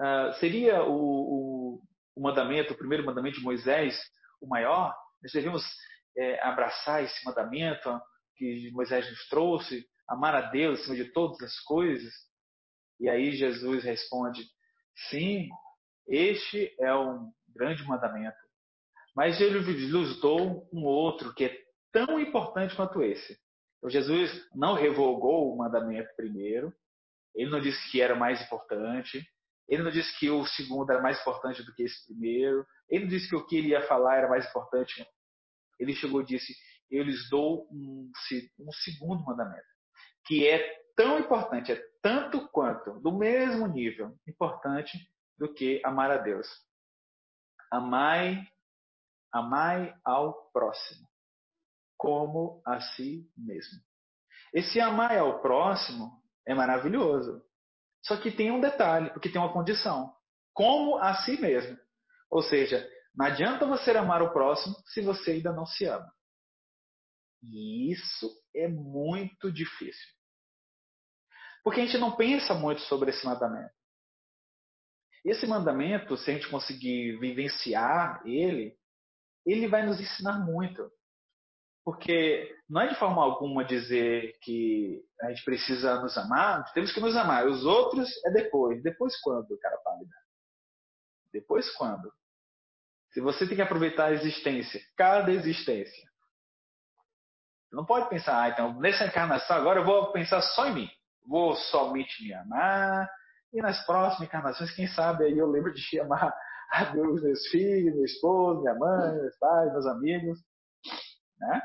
[0.00, 1.82] uh, seria o, o,
[2.16, 4.00] o, mandamento, o primeiro mandamento de Moisés,
[4.40, 4.94] o maior?
[5.22, 5.62] Nós devemos
[6.16, 8.00] é, abraçar esse mandamento
[8.37, 12.12] que Moisés nos trouxe, amar a Deus acima de todas as coisas?
[12.98, 14.42] E aí Jesus responde:
[15.11, 15.48] Sim,
[16.09, 18.37] este é um grande mandamento.
[19.14, 21.59] Mas ele nos dou um outro que é
[21.92, 23.38] tão importante quanto esse.
[23.79, 26.73] Então, Jesus não revogou o mandamento primeiro,
[27.35, 29.25] ele não disse que era mais importante,
[29.68, 33.11] ele não disse que o segundo era mais importante do que esse primeiro, ele não
[33.11, 35.07] disse que o que ele ia falar era mais importante.
[35.79, 36.55] Ele chegou e disse:
[36.90, 38.11] Eu lhes dou um,
[38.61, 39.66] um segundo mandamento,
[40.25, 44.99] que é tão importante, é tanto quanto, do mesmo nível importante
[45.38, 46.46] do que amar a Deus.
[47.70, 48.46] Amai,
[49.33, 51.07] amai ao próximo,
[51.96, 53.81] como a si mesmo.
[54.53, 57.42] Esse amai ao próximo é maravilhoso.
[58.03, 60.14] Só que tem um detalhe, porque tem uma condição.
[60.55, 61.79] Como a si mesmo.
[62.31, 66.11] Ou seja, não adianta você amar o próximo se você ainda não se ama.
[67.42, 70.09] E isso é muito difícil.
[71.62, 73.78] Porque a gente não pensa muito sobre esse mandamento.
[75.24, 78.76] Esse mandamento, se a gente conseguir vivenciar ele,
[79.44, 80.90] ele vai nos ensinar muito.
[81.85, 87.00] Porque não é de forma alguma dizer que a gente precisa nos amar, temos que
[87.00, 87.46] nos amar.
[87.46, 88.83] Os outros é depois.
[88.83, 90.14] Depois quando, cara pálida?
[91.33, 92.12] Depois quando?
[93.12, 96.09] Se você tem que aproveitar a existência, cada existência.
[97.68, 100.90] Você não pode pensar, ah, então, nessa encarnação agora eu vou pensar só em mim.
[101.26, 103.11] Vou somente me amar,
[103.52, 106.34] e nas próximas encarnações, quem sabe aí eu lembro de amar
[106.72, 110.38] a Deus, meus filhos, meu esposo, minha mãe, meus pais, meus amigos.
[111.38, 111.62] Né?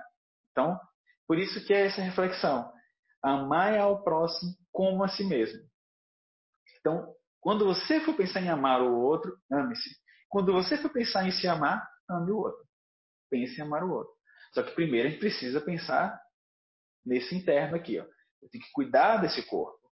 [0.52, 0.80] Então,
[1.28, 2.72] por isso que é essa reflexão.
[3.22, 5.60] Amar ao próximo como a si mesmo.
[6.80, 9.90] Então, quando você for pensar em amar o outro, ame-se.
[10.30, 12.64] Quando você for pensar em se amar, ame o outro.
[13.30, 14.14] Pense em amar o outro.
[14.54, 16.20] Só que primeiro a gente precisa pensar
[17.06, 18.00] nesse interno aqui.
[18.00, 18.04] Ó.
[18.42, 19.83] Eu tenho que cuidar desse corpo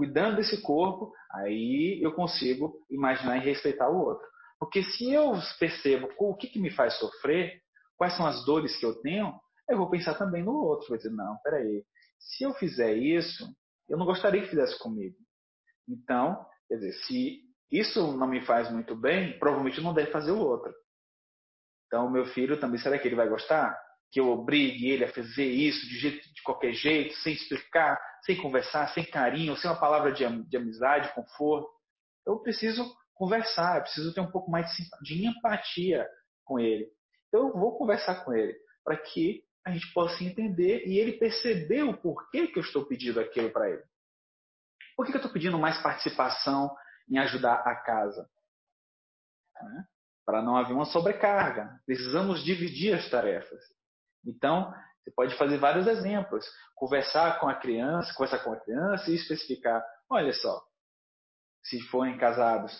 [0.00, 4.26] cuidando desse corpo, aí eu consigo imaginar e respeitar o outro.
[4.58, 7.60] Porque se eu percebo o que, que me faz sofrer,
[7.98, 10.88] quais são as dores que eu tenho, eu vou pensar também no outro.
[10.88, 11.84] Vou dizer, não, peraí,
[12.18, 13.46] se eu fizer isso,
[13.90, 15.16] eu não gostaria que fizesse comigo.
[15.86, 20.40] Então, quer dizer, se isso não me faz muito bem, provavelmente não deve fazer o
[20.40, 20.72] outro.
[21.86, 23.78] Então, meu filho também, será que ele vai gostar?
[24.10, 28.36] Que eu obrigue ele a fazer isso de, jeito, de qualquer jeito, sem explicar, sem
[28.36, 31.68] conversar, sem carinho, sem uma palavra de, de amizade, conforto.
[32.26, 34.66] Eu preciso conversar, eu preciso ter um pouco mais
[35.02, 36.08] de, empatia
[36.44, 36.90] com ele.
[37.28, 41.82] Então eu vou conversar com ele para que a gente possa entender e ele perceber
[41.82, 43.82] o porquê que eu estou pedindo aquilo para ele.
[44.96, 46.74] Por que, que eu estou pedindo mais participação
[47.08, 48.28] em ajudar a casa?
[49.62, 49.84] Né?
[50.24, 51.78] Para não haver uma sobrecarga.
[51.84, 53.60] Precisamos dividir as tarefas.
[54.24, 56.46] Então, você pode fazer vários exemplos.
[56.74, 59.82] Conversar com a criança, conversar com a criança e especificar.
[60.08, 60.62] Olha só,
[61.62, 62.78] se forem casados,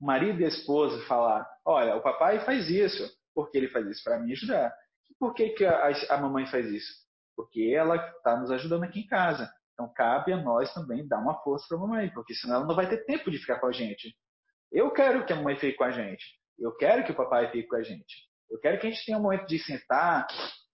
[0.00, 4.18] marido e a esposa falar: Olha, o papai faz isso, porque ele faz isso para
[4.18, 4.72] me ajudar.
[5.10, 6.92] E por que, que a, a mamãe faz isso?
[7.36, 9.50] Porque ela está nos ajudando aqui em casa.
[9.72, 12.74] Então cabe a nós também dar uma força para a mamãe, porque senão ela não
[12.74, 14.14] vai ter tempo de ficar com a gente.
[14.72, 16.24] Eu quero que a mamãe fique com a gente.
[16.58, 18.27] Eu quero que o papai fique com a gente.
[18.50, 20.26] Eu quero que a gente tenha um momento de sentar,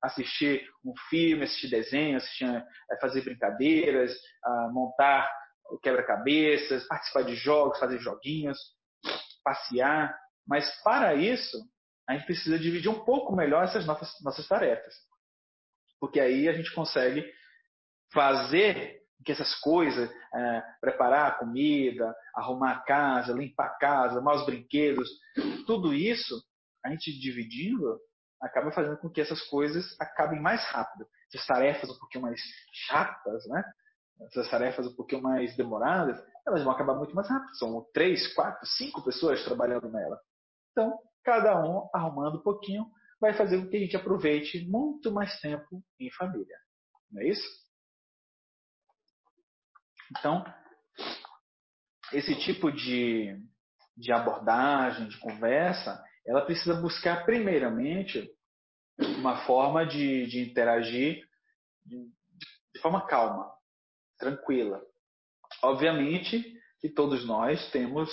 [0.03, 4.15] assistir um filme, assistir desenho, assistir, é, fazer brincadeiras,
[4.73, 5.31] montar
[5.71, 8.59] o quebra-cabeças, participar de jogos, fazer joguinhos,
[9.43, 10.15] passear.
[10.47, 11.59] Mas para isso,
[12.09, 14.95] a gente precisa dividir um pouco melhor essas nossas, nossas tarefas.
[15.99, 17.25] Porque aí a gente consegue
[18.13, 24.35] fazer que essas coisas, é, preparar a comida, arrumar a casa, limpar a casa, arrumar
[24.35, 25.09] os brinquedos,
[25.67, 26.35] tudo isso,
[26.85, 27.99] a gente dividindo,
[28.41, 31.07] acaba fazendo com que essas coisas acabem mais rápido.
[31.33, 32.41] Essas tarefas um pouquinho mais
[32.87, 33.65] chatas, né?
[34.23, 37.57] essas tarefas um pouquinho mais demoradas, elas vão acabar muito mais rápido.
[37.57, 40.21] São três, quatro, cinco pessoas trabalhando nela.
[40.73, 42.87] Então, cada um arrumando um pouquinho
[43.21, 46.57] vai fazer com que a gente aproveite muito mais tempo em família.
[47.11, 47.49] Não é isso?
[50.11, 50.45] Então,
[52.13, 53.37] esse tipo de,
[53.97, 58.31] de abordagem, de conversa, ela precisa buscar, primeiramente,
[59.19, 61.27] uma forma de, de interagir
[61.85, 61.97] de,
[62.75, 63.51] de forma calma,
[64.19, 64.81] tranquila.
[65.63, 68.11] Obviamente que todos nós temos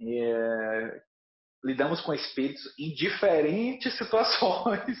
[0.00, 1.02] é,
[1.64, 4.98] lidamos com espíritos em diferentes situações,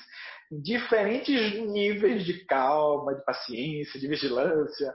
[0.50, 4.94] em diferentes níveis de calma, de paciência, de vigilância.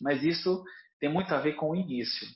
[0.00, 0.62] Mas isso
[1.00, 2.26] tem muito a ver com o início.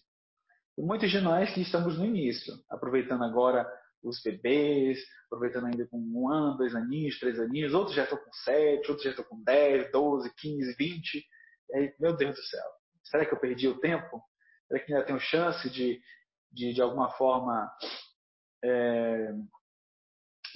[0.79, 3.71] E muitos de nós que estamos no início, aproveitando agora
[4.03, 8.33] os bebês, aproveitando ainda com um ano, dois aninhos, três aninhos, outros já estão com
[8.33, 11.25] sete, outros já estão com dez, doze, quinze, vinte.
[11.75, 12.67] Aí, meu Deus do céu,
[13.05, 14.23] será que eu perdi o tempo?
[14.67, 16.01] Será que ainda tenho chance de,
[16.53, 17.71] de, de alguma forma,
[18.65, 19.33] é,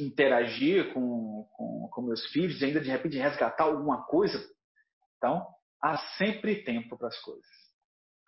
[0.00, 4.38] interagir com, com, com meus filhos e ainda de repente resgatar alguma coisa?
[5.16, 5.46] Então,
[5.82, 7.46] há sempre tempo para as coisas.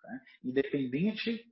[0.01, 0.09] Tá?
[0.43, 1.43] Independente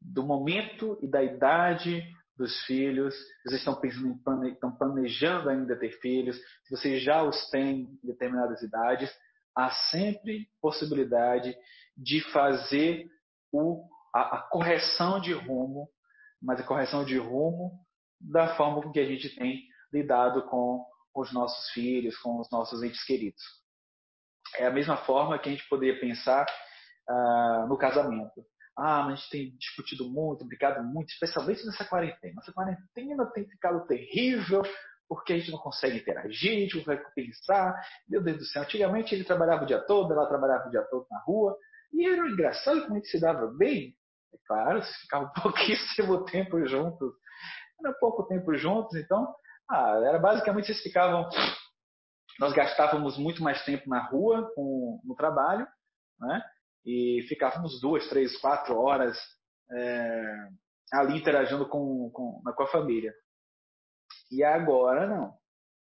[0.00, 2.02] do momento e da idade
[2.36, 7.98] dos filhos, vocês estão pensando estão planejando ainda ter filhos, se vocês já os têm
[8.02, 9.10] em determinadas idades,
[9.56, 11.56] há sempre possibilidade
[11.96, 13.06] de fazer
[13.50, 13.88] o...
[14.14, 15.88] a, a correção de rumo,
[16.42, 17.72] mas a correção de rumo
[18.20, 22.82] da forma com que a gente tem lidado com os nossos filhos, com os nossos
[22.82, 23.42] entes queridos.
[24.58, 26.46] É a mesma forma que a gente poderia pensar
[27.08, 28.44] ah, no casamento.
[28.76, 32.40] Ah, mas a gente tem discutido muito, brigado muito, especialmente nessa quarentena.
[32.42, 34.62] Essa quarentena tem ficado terrível
[35.08, 37.80] porque a gente não consegue interagir, a gente não consegue pensar.
[38.08, 41.06] Meu Deus do céu, antigamente ele trabalhava o dia todo, ela trabalhava o dia todo
[41.10, 41.56] na rua,
[41.92, 43.94] e era engraçado como a gente se dava bem.
[44.34, 47.12] É claro, se ficava pouquíssimo tempo juntos,
[47.80, 49.34] era pouco tempo juntos, então,
[49.70, 51.28] ah, era basicamente vocês ficavam.
[52.38, 55.66] Nós gastávamos muito mais tempo na rua, com, no trabalho,
[56.20, 56.42] né?
[56.86, 59.18] E ficávamos duas, três, quatro horas
[59.72, 60.48] é,
[60.92, 63.12] ali interagindo com, com, com a família.
[64.30, 65.36] E agora não.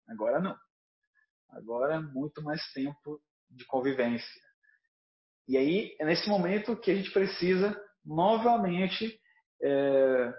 [0.09, 0.57] Agora não.
[1.51, 4.43] Agora é muito mais tempo de convivência.
[5.47, 9.21] E aí é nesse momento que a gente precisa novamente
[9.62, 10.35] é,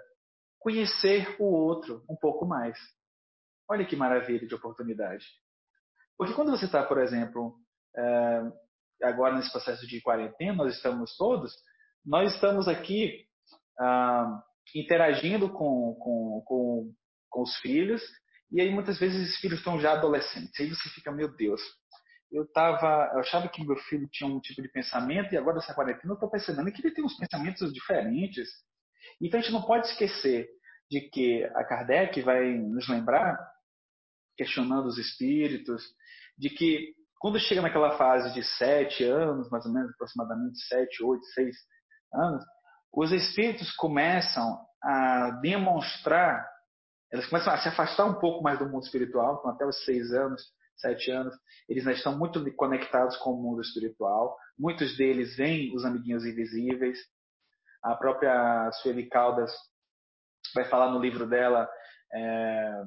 [0.58, 2.76] conhecer o outro um pouco mais.
[3.68, 5.24] Olha que maravilha de oportunidade.
[6.18, 7.56] Porque quando você está, por exemplo,
[7.96, 8.42] é,
[9.02, 11.52] agora nesse processo de quarentena, nós estamos todos,
[12.04, 13.26] nós estamos aqui
[13.78, 14.42] ah,
[14.74, 16.94] interagindo com, com, com,
[17.28, 18.02] com os filhos,
[18.50, 20.58] e aí muitas vezes esses filhos estão já adolescentes.
[20.60, 21.60] Aí você fica, meu Deus,
[22.30, 25.74] eu tava, eu achava que meu filho tinha um tipo de pensamento e agora nessa
[25.74, 28.48] quarentena eu estou percebendo que ele tem uns pensamentos diferentes.
[29.20, 30.48] Então a gente não pode esquecer
[30.90, 33.38] de que a Kardec vai nos lembrar,
[34.36, 35.82] questionando os espíritos,
[36.36, 41.24] de que quando chega naquela fase de sete anos, mais ou menos, aproximadamente sete, oito,
[41.26, 41.56] seis
[42.12, 42.44] anos,
[42.92, 46.46] os espíritos começam a demonstrar,
[47.12, 50.12] eles começam a se afastar um pouco mais do mundo espiritual, então até os seis
[50.12, 50.42] anos,
[50.76, 51.34] sete anos,
[51.68, 54.36] eles ainda estão muito conectados com o mundo espiritual.
[54.58, 56.98] Muitos deles veem os amiguinhos invisíveis.
[57.82, 59.52] A própria Sueli Caldas
[60.54, 61.68] vai falar no livro dela
[62.12, 62.82] é,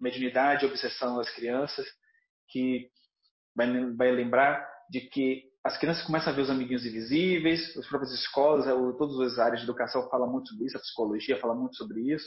[0.00, 1.86] Mediunidade e Obsessão das Crianças,
[2.48, 2.90] que
[3.54, 8.12] vai, vai lembrar de que as crianças começam a ver os amiguinhos invisíveis, as próprias
[8.12, 8.66] escolas,
[8.98, 12.26] todas as áreas de educação falam muito sobre isso, a psicologia fala muito sobre isso.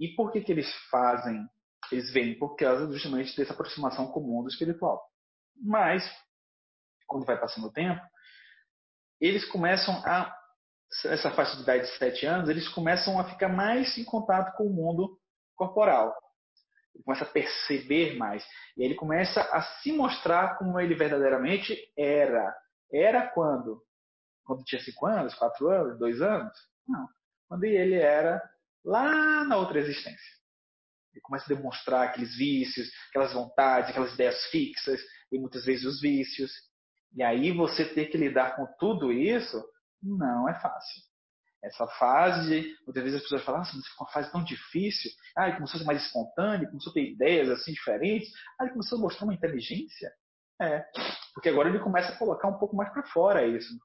[0.00, 1.46] E por que, que eles fazem,
[1.92, 2.36] eles vêm?
[2.38, 5.00] Por causa justamente dessa aproximação com o mundo espiritual.
[5.62, 6.02] Mas,
[7.06, 8.00] quando vai passando o tempo,
[9.20, 10.34] eles começam a,
[11.04, 14.66] essa faixa de idade de 7 anos, eles começam a ficar mais em contato com
[14.66, 15.18] o mundo
[15.54, 16.12] corporal.
[16.94, 18.44] Ele começa a perceber mais.
[18.76, 22.54] E ele começa a se mostrar como ele verdadeiramente era.
[22.92, 23.82] Era quando?
[24.44, 26.52] Quando tinha 5 anos, 4 anos, 2 anos?
[26.86, 27.06] Não.
[27.48, 28.42] Quando ele era
[28.84, 30.40] lá na outra existência.
[31.12, 35.00] Ele começa a demonstrar aqueles vícios, aquelas vontades, aquelas ideias fixas,
[35.30, 36.52] e muitas vezes os vícios.
[37.14, 39.62] E aí você ter que lidar com tudo isso
[40.02, 41.09] não é fácil.
[41.62, 45.10] Essa fase, muitas vezes as pessoas falam, nossa, mas ficou uma fase tão difícil.
[45.36, 48.32] Ah, começou a ser mais espontâneo, começou a ter ideias assim diferentes.
[48.58, 50.10] Ah, ele começou a mostrar uma inteligência.
[50.60, 50.84] É,
[51.34, 53.78] porque agora ele começa a colocar um pouco mais para fora isso.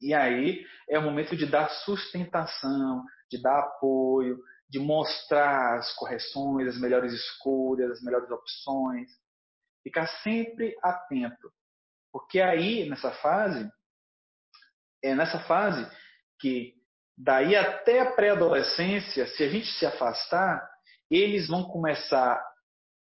[0.00, 6.68] E aí é o momento de dar sustentação, de dar apoio, de mostrar as correções,
[6.68, 9.08] as melhores escolhas, as melhores opções.
[9.82, 11.52] Ficar sempre atento.
[12.12, 13.70] Porque aí, nessa fase,
[15.02, 15.88] é nessa fase
[16.40, 16.74] que
[17.16, 20.68] Daí até a pré-adolescência, se a gente se afastar,
[21.10, 22.42] eles vão começar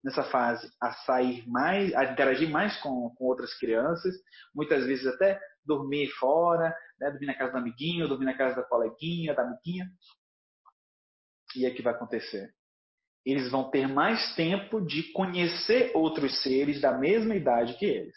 [0.04, 4.16] nessa fase a sair mais, a interagir mais com, com outras crianças,
[4.54, 7.12] muitas vezes até dormir fora, né?
[7.12, 9.90] dormir na casa do amiguinho, dormir na casa da coleguinha, da amiguinha.
[11.56, 12.54] E é que vai acontecer?
[13.26, 18.16] Eles vão ter mais tempo de conhecer outros seres da mesma idade que eles.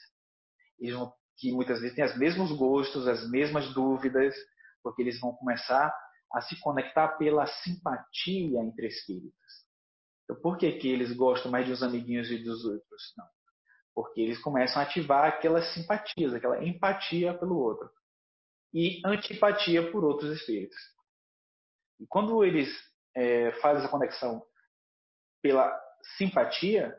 [0.78, 4.35] Eles vão, que muitas vezes têm os mesmos gostos, as mesmas dúvidas,
[4.83, 5.95] porque eles vão começar
[6.33, 9.70] a se conectar pela simpatia entre espíritos.
[10.24, 13.12] Então, por que, que eles gostam mais de uns amiguinhos e dos outros?
[13.16, 13.26] Não.
[13.95, 17.91] Porque eles começam a ativar aquelas simpatias, aquela empatia pelo outro.
[18.72, 20.78] E antipatia por outros espíritos.
[21.99, 22.70] E quando eles
[23.16, 24.41] é, fazem essa conexão
[25.43, 25.68] pela
[26.16, 26.97] simpatia,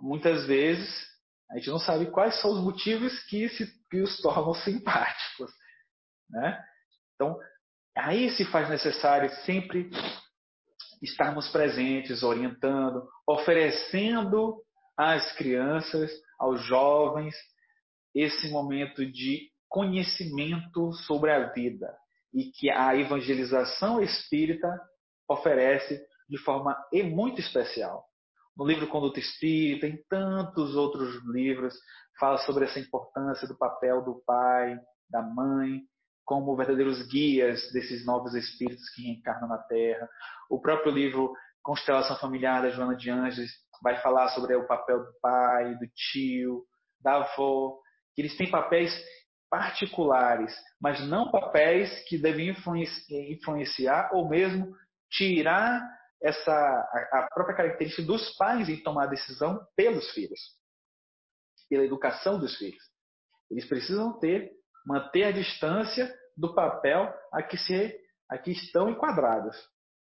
[0.00, 1.10] muitas vezes
[1.50, 5.52] a gente não sabe quais são os motivos que, se, que os tornam simpáticos.
[6.30, 6.64] Né?
[7.20, 7.38] Então,
[7.94, 9.90] aí se faz necessário sempre
[11.02, 14.56] estarmos presentes, orientando, oferecendo
[14.96, 17.34] às crianças, aos jovens,
[18.14, 21.94] esse momento de conhecimento sobre a vida
[22.32, 24.80] e que a evangelização espírita
[25.28, 26.74] oferece de forma
[27.12, 28.02] muito especial.
[28.56, 31.74] No livro Conduta Espírita, em tantos outros livros,
[32.18, 34.78] fala sobre essa importância do papel do pai,
[35.10, 35.82] da mãe,
[36.30, 40.08] como verdadeiros guias desses novos espíritos que reencarnam na Terra.
[40.48, 43.50] O próprio livro Constelação Familiar da Joana de Anjos
[43.82, 46.62] vai falar sobre o papel do pai, do tio,
[47.00, 47.76] da avó,
[48.14, 48.96] que eles têm papéis
[49.50, 52.54] particulares, mas não papéis que devem
[53.10, 54.72] influenciar ou mesmo
[55.10, 55.82] tirar
[56.22, 56.52] essa
[57.12, 60.38] a própria característica dos pais em tomar decisão pelos filhos,
[61.68, 62.84] pela educação dos filhos.
[63.50, 67.94] Eles precisam ter manter a distância do papel a que, se,
[68.28, 69.56] a que estão enquadrados.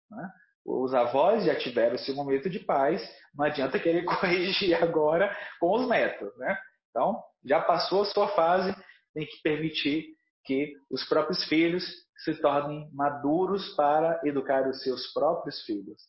[0.09, 0.29] Né?
[0.65, 3.01] Os avós já tiveram seu momento de paz,
[3.33, 6.35] não adianta querer corrigir agora com os netos.
[6.37, 6.57] Né?
[6.89, 8.75] Então, já passou a sua fase,
[9.13, 10.05] tem que permitir
[10.45, 11.85] que os próprios filhos
[12.23, 16.01] se tornem maduros para educar os seus próprios filhos.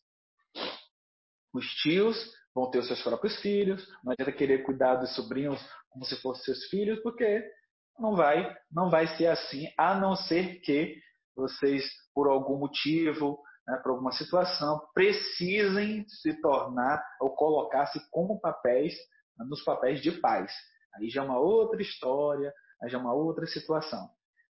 [1.53, 5.59] Os tios vão ter os seus próprios filhos, não adianta querer cuidar dos sobrinhos
[5.89, 7.43] como se fossem seus filhos, porque
[8.01, 10.97] não vai, não vai ser assim, a não ser que
[11.35, 18.93] vocês, por algum motivo, né, por alguma situação, precisem se tornar ou colocar-se como papéis
[19.37, 20.51] né, nos papéis de pais.
[20.95, 24.09] Aí já é uma outra história, aí já é uma outra situação.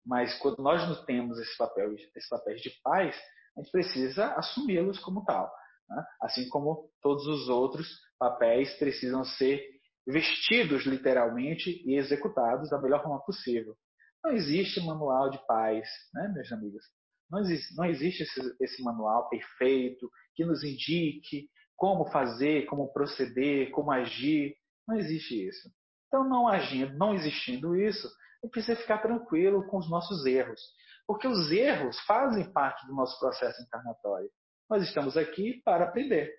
[0.07, 3.17] Mas quando nós não temos esses papéis, esses papéis de pais,
[3.57, 5.53] a gente precisa assumi-los como tal.
[5.89, 6.05] Né?
[6.23, 7.89] Assim como todos os outros
[8.19, 9.61] papéis precisam ser
[10.09, 13.77] vestidos literalmente e executados da melhor forma possível.
[14.25, 16.83] Não existe manual de paz, né, meus amigos?
[17.31, 23.71] Não existe, não existe esse, esse manual perfeito que nos indique como fazer, como proceder,
[23.71, 24.57] como agir.
[24.87, 25.71] Não existe isso.
[26.09, 28.09] Então, não agindo, não existindo isso,
[28.43, 30.61] gente precisa ficar tranquilo com os nossos erros.
[31.07, 34.31] Porque os erros fazem parte do nosso processo encarnatório.
[34.69, 36.31] Nós estamos aqui para aprender.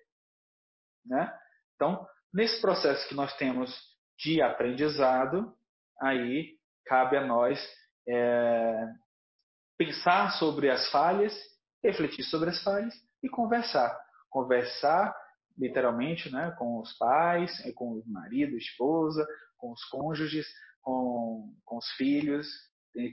[1.04, 1.32] Né?
[1.74, 3.76] Então, Nesse processo que nós temos
[4.18, 5.52] de aprendizado,
[6.00, 6.56] aí
[6.86, 7.58] cabe a nós
[8.08, 8.86] é,
[9.76, 11.36] pensar sobre as falhas,
[11.82, 13.98] refletir sobre as falhas e conversar.
[14.28, 15.14] Conversar,
[15.58, 19.26] literalmente, né, com os pais, com o marido, esposa,
[19.58, 20.46] com os cônjuges,
[20.82, 22.46] com, com os filhos,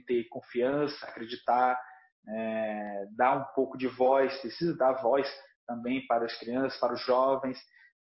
[0.06, 1.78] ter confiança, acreditar,
[2.28, 5.28] é, dar um pouco de voz, precisa dar voz
[5.66, 7.58] também para as crianças, para os jovens,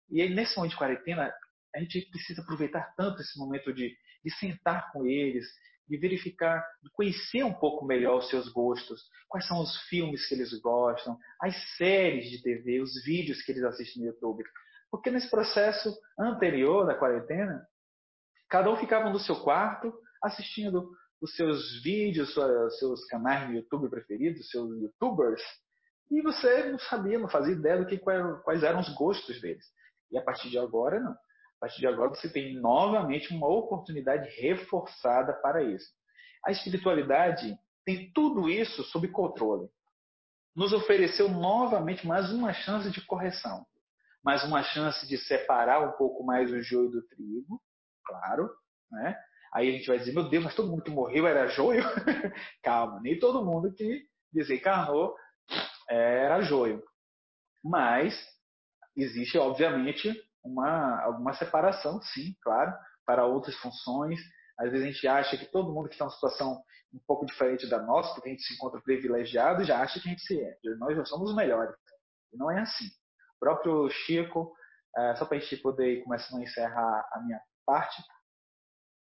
[0.09, 1.33] e aí, nesse momento de quarentena,
[1.75, 5.45] a gente precisa aproveitar tanto esse momento de, de sentar com eles,
[5.87, 10.35] de verificar, de conhecer um pouco melhor os seus gostos, quais são os filmes que
[10.35, 14.43] eles gostam, as séries de TV, os vídeos que eles assistem no YouTube.
[14.91, 17.65] Porque nesse processo anterior da quarentena,
[18.49, 19.93] cada um ficava no seu quarto
[20.23, 20.89] assistindo
[21.21, 25.41] os seus vídeos, os seus canais no YouTube preferidos, seus YouTubers,
[26.11, 29.65] e você não sabia, não fazia ideia do que quais eram os gostos deles.
[30.13, 31.11] E a partir de agora, não.
[31.11, 35.91] A partir de agora, você tem novamente uma oportunidade reforçada para isso.
[36.45, 39.67] A espiritualidade tem tudo isso sob controle.
[40.55, 43.65] Nos ofereceu novamente mais uma chance de correção,
[44.23, 47.59] mais uma chance de separar um pouco mais o joio do trigo,
[48.05, 48.49] claro,
[48.91, 49.17] né?
[49.53, 51.83] Aí a gente vai dizer, meu Deus, mas todo mundo que morreu era joio?
[52.61, 55.15] Calma, nem todo mundo que desencarnou
[55.89, 56.83] era joio.
[57.63, 58.13] Mas
[58.95, 60.13] existe, obviamente,
[60.43, 62.73] uma, alguma separação, sim, claro,
[63.05, 64.19] para outras funções.
[64.59, 66.63] Às vezes a gente acha que todo mundo que está em uma situação
[66.93, 70.11] um pouco diferente da nossa, porque a gente se encontra privilegiado, já acha que a
[70.11, 70.57] gente se é.
[70.77, 71.75] Nós já somos os melhores.
[72.31, 72.85] E não é assim.
[73.35, 74.53] O próprio Chico,
[74.95, 78.01] é, só para a gente poder ir começando a encerrar a minha parte,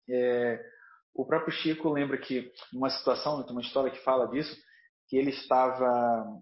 [0.10, 0.64] é,
[1.14, 4.56] o próprio Chico lembra que, numa situação, tem uma história que fala disso,
[5.08, 6.42] que ele estava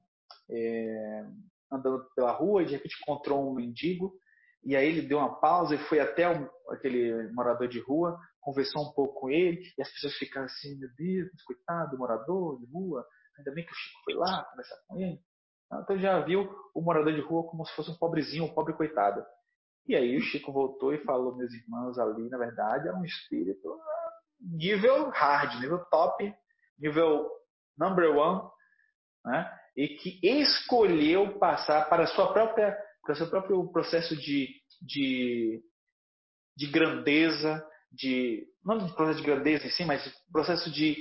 [0.52, 1.26] é,
[1.72, 4.14] andando pela rua e de repente encontrou um mendigo
[4.64, 8.84] e aí ele deu uma pausa e foi até um, aquele morador de rua, conversou
[8.84, 13.06] um pouco com ele e as pessoas ficaram assim, meu Deus, coitado, morador de rua,
[13.38, 15.20] ainda bem que o Chico foi lá conversar com ele.
[15.72, 19.24] Então já viu o morador de rua como se fosse um pobrezinho, um pobre coitado.
[19.88, 23.72] E aí o Chico voltou e falou, meus irmãos, ali na verdade é um espírito
[23.72, 24.12] ah,
[24.42, 26.34] nível hard, nível top,
[26.78, 27.30] nível
[27.78, 28.50] number one,
[29.26, 29.60] né?
[29.80, 34.50] E que escolheu passar para, sua própria, para seu próprio processo de,
[34.82, 35.62] de,
[36.58, 40.98] de grandeza, de, não de processo de grandeza em si, mas de processo de,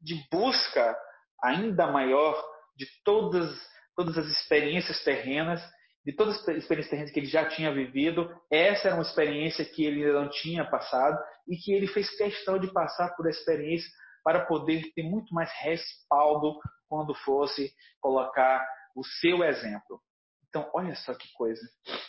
[0.00, 0.96] de busca
[1.42, 2.40] ainda maior
[2.76, 3.52] de todas,
[3.96, 5.60] todas as experiências terrenas,
[6.06, 8.30] de todas as experiências terrenas que ele já tinha vivido.
[8.48, 12.72] Essa era uma experiência que ele não tinha passado e que ele fez questão de
[12.72, 13.90] passar por experiência
[14.24, 16.58] para poder ter muito mais respaldo
[16.88, 18.66] quando fosse colocar
[18.96, 20.00] o seu exemplo.
[20.48, 21.60] Então, olha só que coisa.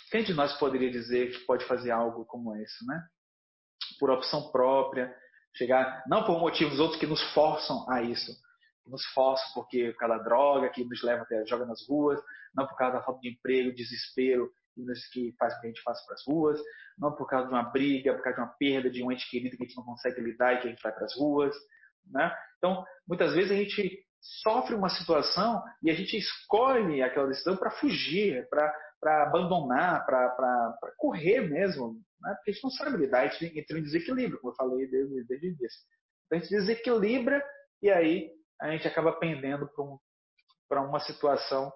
[0.09, 3.03] Quem de nós poderia dizer que pode fazer algo como esse, né?
[3.99, 5.13] Por opção própria,
[5.55, 8.32] chegar, não por motivos outros que nos forçam a isso,
[8.84, 12.22] que nos forçam porque por droga, que nos leva até joga nas ruas,
[12.53, 14.49] não por causa da falta de emprego, desespero
[15.11, 16.59] que faz com que a gente passe para as ruas,
[16.97, 19.55] não por causa de uma briga, por causa de uma perda de um ente querido
[19.55, 21.55] que a gente não consegue lidar e que a gente vai para as ruas,
[22.12, 22.36] né?
[22.58, 24.06] Então, muitas vezes a gente
[24.41, 31.41] sofre uma situação e a gente escolhe aquela decisão para fugir, para abandonar, para correr
[31.41, 32.34] mesmo, né?
[32.36, 35.49] porque a gente não sabe lidar, entra em desequilíbrio, como eu falei desde, desde o
[35.49, 35.80] início.
[36.26, 37.43] Então a gente desequilibra
[37.82, 39.70] e aí a gente acaba pendendo
[40.68, 41.72] para um, uma situação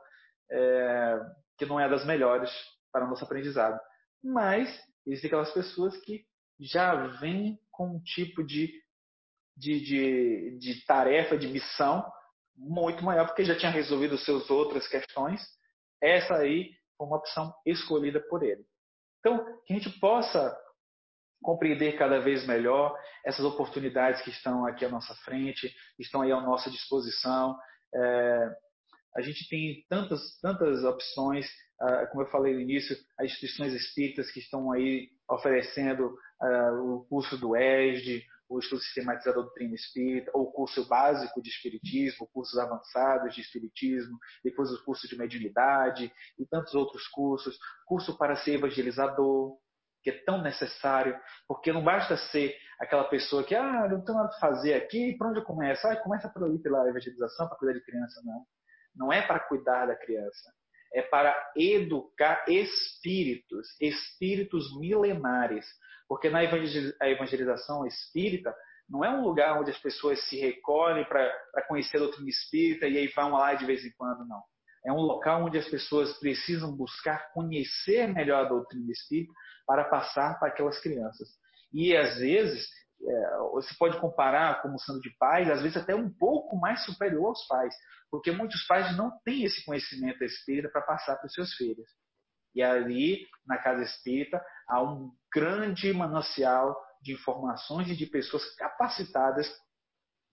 [0.52, 1.20] é,
[1.58, 2.52] que não é das melhores
[2.92, 3.80] para o nosso aprendizado.
[4.24, 4.68] Mas
[5.06, 6.26] existem aquelas pessoas que
[6.60, 8.74] já vêm com um tipo de
[9.60, 12.10] de, de, de tarefa, de missão
[12.56, 15.42] muito maior, porque já tinha resolvido suas outras questões.
[16.02, 18.64] Essa aí foi uma opção escolhida por ele.
[19.20, 20.58] Então, que a gente possa
[21.42, 26.42] compreender cada vez melhor essas oportunidades que estão aqui à nossa frente, estão aí à
[26.42, 27.58] nossa disposição.
[27.94, 28.50] É,
[29.16, 31.50] a gente tem tantas, tantas opções,
[32.12, 37.38] como eu falei no início, as instituições espíritas que estão aí oferecendo ah, o curso
[37.38, 42.58] do ESD, o estudo sistematizado da doutrina espírita, ou o curso básico de espiritismo, cursos
[42.58, 48.56] avançados de espiritismo, depois o curso de mediunidade e tantos outros cursos, curso para ser
[48.56, 49.58] evangelizador,
[50.02, 54.30] que é tão necessário, porque não basta ser aquela pessoa que, ah, não tenho nada
[54.30, 55.86] a fazer aqui, por onde eu começo?
[55.88, 58.46] Ah, começa por ali pela evangelização, para cuidar de criança, não.
[58.96, 60.52] Não é para cuidar da criança,
[60.94, 65.66] é para educar espíritos, espíritos milenares,
[66.10, 68.52] porque na evangelização espírita,
[68.90, 71.32] não é um lugar onde as pessoas se recolhem para
[71.68, 74.42] conhecer a doutrina espírita e aí vão lá de vez em quando, não.
[74.84, 79.32] É um local onde as pessoas precisam buscar conhecer melhor a doutrina espírita
[79.68, 81.28] para passar para aquelas crianças.
[81.72, 82.68] E às vezes,
[83.00, 87.28] é, você pode comparar como sendo de pais, às vezes até um pouco mais superior
[87.28, 87.76] aos pais,
[88.10, 91.88] porque muitos pais não têm esse conhecimento espírita para passar para os seus filhos.
[92.56, 99.50] E ali, na casa espírita, há um grande manancial de informações e de pessoas capacitadas,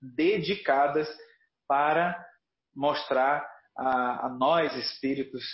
[0.00, 1.08] dedicadas
[1.68, 2.24] para
[2.74, 5.44] mostrar a, a nós espíritos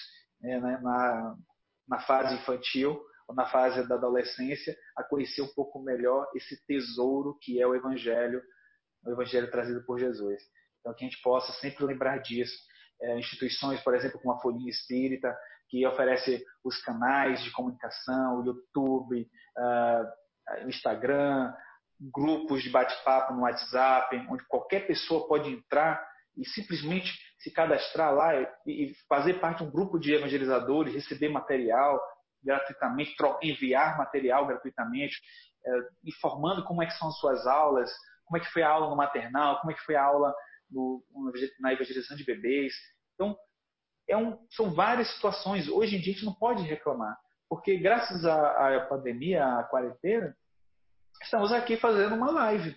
[0.40, 1.36] né, na,
[1.88, 7.38] na fase infantil ou na fase da adolescência a conhecer um pouco melhor esse tesouro
[7.40, 8.43] que é o Evangelho,
[9.05, 10.43] o Evangelho trazido por Jesus.
[10.80, 12.57] Então, que a gente possa sempre lembrar disso.
[13.01, 15.36] É, instituições, por exemplo, como a Folhinha Espírita,
[15.73, 21.51] que oferece os canais de comunicação, o YouTube, uh, Instagram,
[21.99, 26.07] grupos de bate-papo no WhatsApp, onde qualquer pessoa pode entrar
[26.37, 28.35] e simplesmente se cadastrar lá
[28.66, 31.99] e fazer parte de um grupo de evangelizadores, receber material
[32.45, 35.16] gratuitamente, enviar material gratuitamente,
[35.64, 35.70] é,
[36.05, 37.91] informando como é que são as suas aulas,
[38.27, 40.35] como é que foi a aula no maternal, como é que foi a aula
[40.70, 41.03] no,
[41.61, 42.75] na evangelização de bebês.
[43.14, 43.35] Então,
[44.12, 45.68] é um, são várias situações.
[45.68, 50.36] Hoje em dia a gente não pode reclamar, porque graças à, à pandemia, à quarentena,
[51.22, 52.76] estamos aqui fazendo uma live,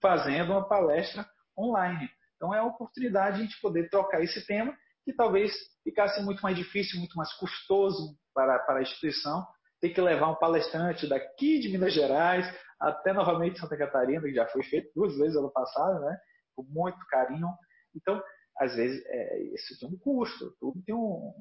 [0.00, 1.26] fazendo uma palestra
[1.58, 2.08] online.
[2.36, 5.52] Então é a oportunidade de a gente poder trocar esse tema que talvez
[5.84, 9.46] ficasse muito mais difícil, muito mais custoso para, para a instituição
[9.80, 12.46] ter que levar um palestrante daqui de Minas Gerais
[12.80, 16.18] até novamente Santa Catarina, que já foi feito duas vezes ano passado, né?
[16.54, 17.48] com muito carinho.
[17.94, 18.22] Então,
[18.58, 21.32] às vezes, é, isso tem um custo, tudo tem um,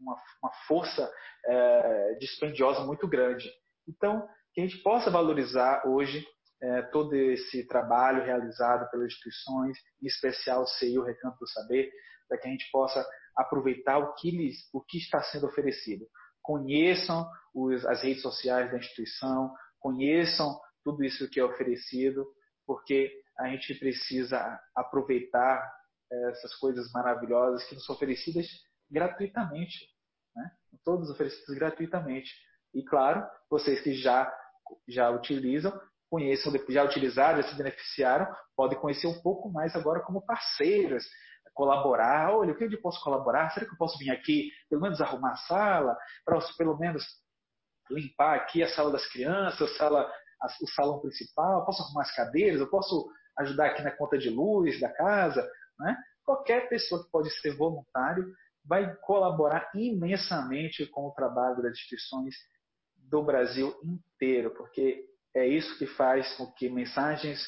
[0.00, 1.10] uma, uma, força
[1.44, 3.50] é, dispendiosa muito grande.
[3.88, 6.24] Então, que a gente possa valorizar hoje
[6.62, 11.90] é, todo esse trabalho realizado pelas instituições, em especial o CI, o Recanto do Saber,
[12.28, 13.04] para que a gente possa
[13.36, 16.06] aproveitar o que, lhes, o que está sendo oferecido.
[16.40, 22.24] Conheçam os, as redes sociais da instituição, conheçam tudo isso que é oferecido,
[22.66, 25.60] porque a gente precisa aproveitar
[26.30, 28.46] essas coisas maravilhosas que nos são oferecidas
[28.90, 29.88] gratuitamente,
[30.36, 30.50] né?
[30.84, 32.30] Todas oferecidas gratuitamente.
[32.74, 34.32] E claro, vocês que já
[34.88, 35.78] já utilizam,
[36.10, 41.04] conheçam, já utilizaram, já se beneficiaram, podem conhecer um pouco mais agora como parceiras,
[41.54, 42.34] colaborar.
[42.34, 43.50] Olha, o que eu posso colaborar?
[43.50, 47.04] Será que eu posso vir aqui, pelo menos arrumar a sala, para pelo menos
[47.90, 50.12] limpar aqui a sala das crianças, a sala,
[50.62, 51.60] o salão principal?
[51.60, 52.60] Eu posso arrumar as cadeiras?
[52.60, 55.48] Eu posso ajudar aqui na conta de luz da casa?
[55.82, 55.96] Né?
[56.24, 58.24] Qualquer pessoa que pode ser voluntário
[58.64, 62.34] vai colaborar imensamente com o trabalho das instituições
[62.96, 65.04] do Brasil inteiro, porque
[65.34, 67.44] é isso que faz com que mensagens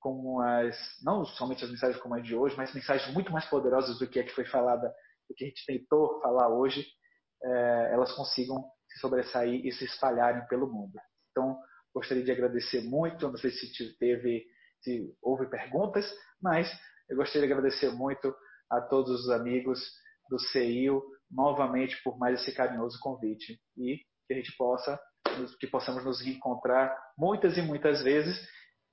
[0.00, 3.98] como as, não somente as mensagens como a de hoje, mas mensagens muito mais poderosas
[3.98, 4.88] do que a que foi falada,
[5.28, 6.86] do que a gente tentou falar hoje,
[7.42, 10.98] é, elas consigam se sobressair e se espalharem pelo mundo.
[11.30, 11.58] Então,
[11.92, 14.46] gostaria de agradecer muito, não sei se teve,
[14.80, 16.10] se houve perguntas,
[16.40, 16.68] mas
[17.08, 18.34] eu gostaria de agradecer muito
[18.70, 19.80] a todos os amigos
[20.28, 23.96] do CEIU novamente por mais esse carinhoso convite e
[24.26, 24.98] que a gente possa
[25.60, 28.38] que possamos nos encontrar muitas e muitas vezes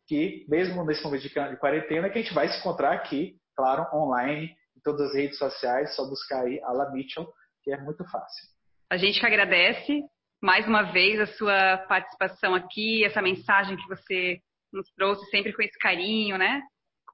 [0.08, 4.56] que mesmo nesse momento de quarentena que a gente vai se encontrar aqui, claro, online,
[4.78, 7.28] em todas as redes sociais, só buscar aí Ala Mitchell,
[7.64, 8.48] que é muito fácil.
[8.92, 10.04] A gente que agradece
[10.42, 14.40] mais uma vez a sua participação aqui, essa mensagem que você
[14.72, 16.62] nos trouxe sempre com esse carinho, né?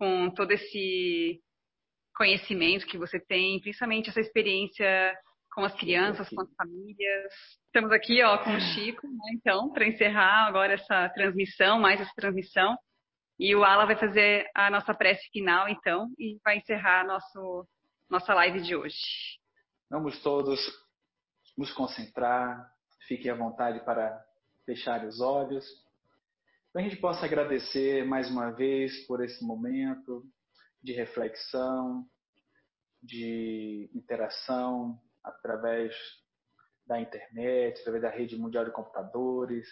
[0.01, 1.39] Com todo esse
[2.15, 5.15] conhecimento que você tem, principalmente essa experiência
[5.53, 7.31] com as crianças, com as famílias.
[7.67, 12.11] Estamos aqui ó, com o Chico, né, então, para encerrar agora essa transmissão, mais essa
[12.15, 12.75] transmissão.
[13.37, 17.67] E o Ala vai fazer a nossa prece final, então, e vai encerrar nosso,
[18.09, 18.97] nossa live de hoje.
[19.87, 20.59] Vamos todos
[21.55, 22.67] nos concentrar,
[23.07, 24.19] fiquem à vontade para
[24.65, 25.63] fechar os olhos.
[26.71, 30.25] Para a gente possa agradecer mais uma vez por esse momento
[30.81, 32.07] de reflexão,
[33.03, 35.93] de interação, através
[36.87, 39.67] da internet, através da rede mundial de computadores,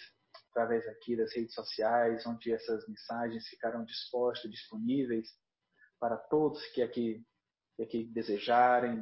[0.52, 5.30] através aqui das redes sociais, onde essas mensagens ficarão dispostas, disponíveis
[6.02, 7.26] para todos que aqui,
[7.78, 9.00] que aqui desejarem.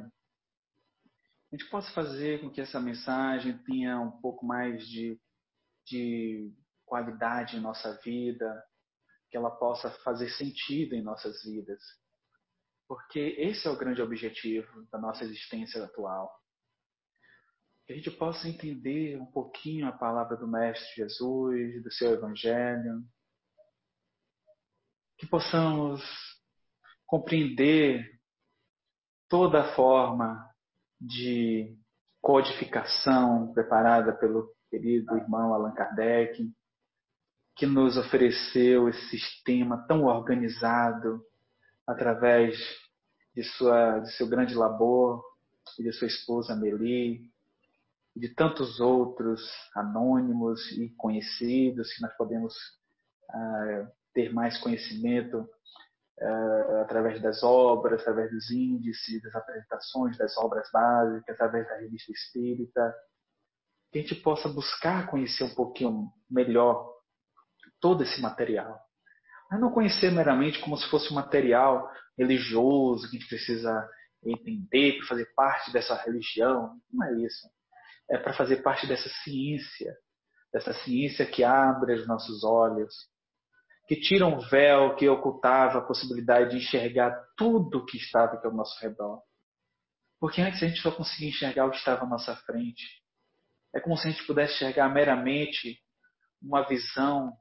[1.50, 5.20] A gente possa fazer com que essa mensagem tenha um pouco mais de,
[5.84, 6.54] de
[6.88, 8.64] qualidade em nossa vida,
[9.30, 11.80] que ela possa fazer sentido em nossas vidas.
[12.88, 16.32] Porque esse é o grande objetivo da nossa existência atual.
[17.86, 23.04] Que a gente possa entender um pouquinho a palavra do Mestre Jesus, do seu Evangelho.
[25.18, 26.02] Que possamos
[27.06, 28.18] compreender
[29.28, 30.48] toda a forma
[31.00, 31.78] de
[32.20, 36.50] codificação preparada pelo querido irmão Allan Kardec,
[37.58, 41.20] que nos ofereceu esse sistema tão organizado
[41.84, 42.56] através
[43.34, 45.20] de, sua, de seu grande labor
[45.76, 47.20] e de sua esposa Amélie,
[48.14, 49.40] e de tantos outros
[49.74, 58.30] anônimos e conhecidos que nós podemos uh, ter mais conhecimento uh, através das obras, através
[58.30, 62.94] dos índices, das apresentações das obras básicas, através da revista espírita,
[63.90, 66.97] que a gente possa buscar conhecer um pouquinho melhor
[67.80, 68.78] todo esse material
[69.50, 73.88] mas não conhecer meramente como se fosse um material religioso que a gente precisa
[74.22, 76.78] entender para fazer parte dessa religião.
[76.92, 77.48] Não é isso.
[78.10, 79.96] É para fazer parte dessa ciência,
[80.52, 82.94] dessa ciência que abre os nossos olhos,
[83.86, 88.52] que tira um véu que ocultava a possibilidade de enxergar tudo que estava aqui ao
[88.52, 89.22] nosso redor.
[90.20, 92.84] Porque antes a gente só conseguia enxergar o que estava à nossa frente.
[93.74, 95.78] É como se a gente pudesse enxergar meramente
[96.42, 97.32] uma visão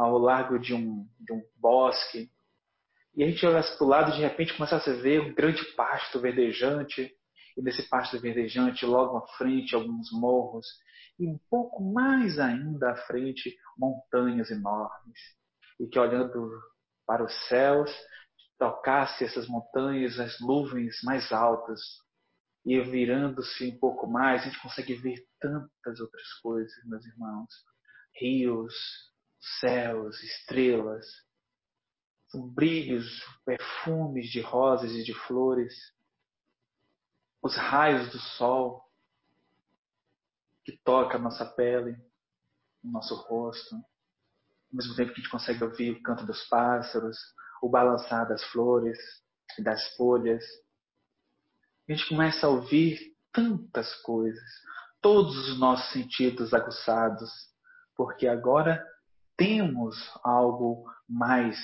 [0.00, 2.30] ao largo de um, de um bosque.
[3.14, 5.62] E a gente olhasse para o lado e de repente começasse a ver um grande
[5.74, 7.12] pasto verdejante.
[7.56, 10.66] E desse pasto verdejante, logo à frente, alguns morros.
[11.18, 15.18] E um pouco mais ainda à frente, montanhas enormes.
[15.78, 16.50] E que olhando
[17.06, 17.94] para os céus,
[18.58, 21.80] tocasse essas montanhas, as nuvens mais altas.
[22.64, 27.50] E virando-se um pouco mais, a gente consegue ver tantas outras coisas, meus irmãos.
[28.18, 28.74] Rios,
[29.40, 31.06] céus, estrelas,
[32.28, 35.74] são brilhos, perfumes de rosas e de flores,
[37.42, 38.84] os raios do sol
[40.64, 41.96] que toca a nossa pele,
[42.84, 43.82] o nosso rosto, ao
[44.72, 47.18] mesmo tempo que a gente consegue ouvir o canto dos pássaros,
[47.62, 48.98] o balançar das flores
[49.58, 50.44] e das folhas.
[51.88, 54.48] A gente começa a ouvir tantas coisas,
[55.00, 57.30] todos os nossos sentidos aguçados,
[57.96, 58.86] porque agora
[59.40, 61.56] temos algo mais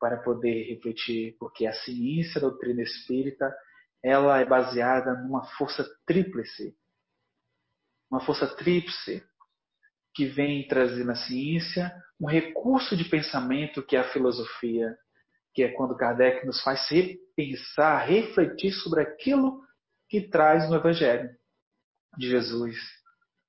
[0.00, 3.54] para poder refletir, porque a ciência da doutrina espírita
[4.02, 6.74] ela é baseada numa força tríplice,
[8.10, 9.22] uma força tríplice
[10.14, 14.96] que vem trazer na ciência um recurso de pensamento que é a filosofia,
[15.52, 19.60] que é quando Kardec nos faz repensar, refletir sobre aquilo
[20.08, 21.28] que traz no Evangelho
[22.16, 22.78] de Jesus,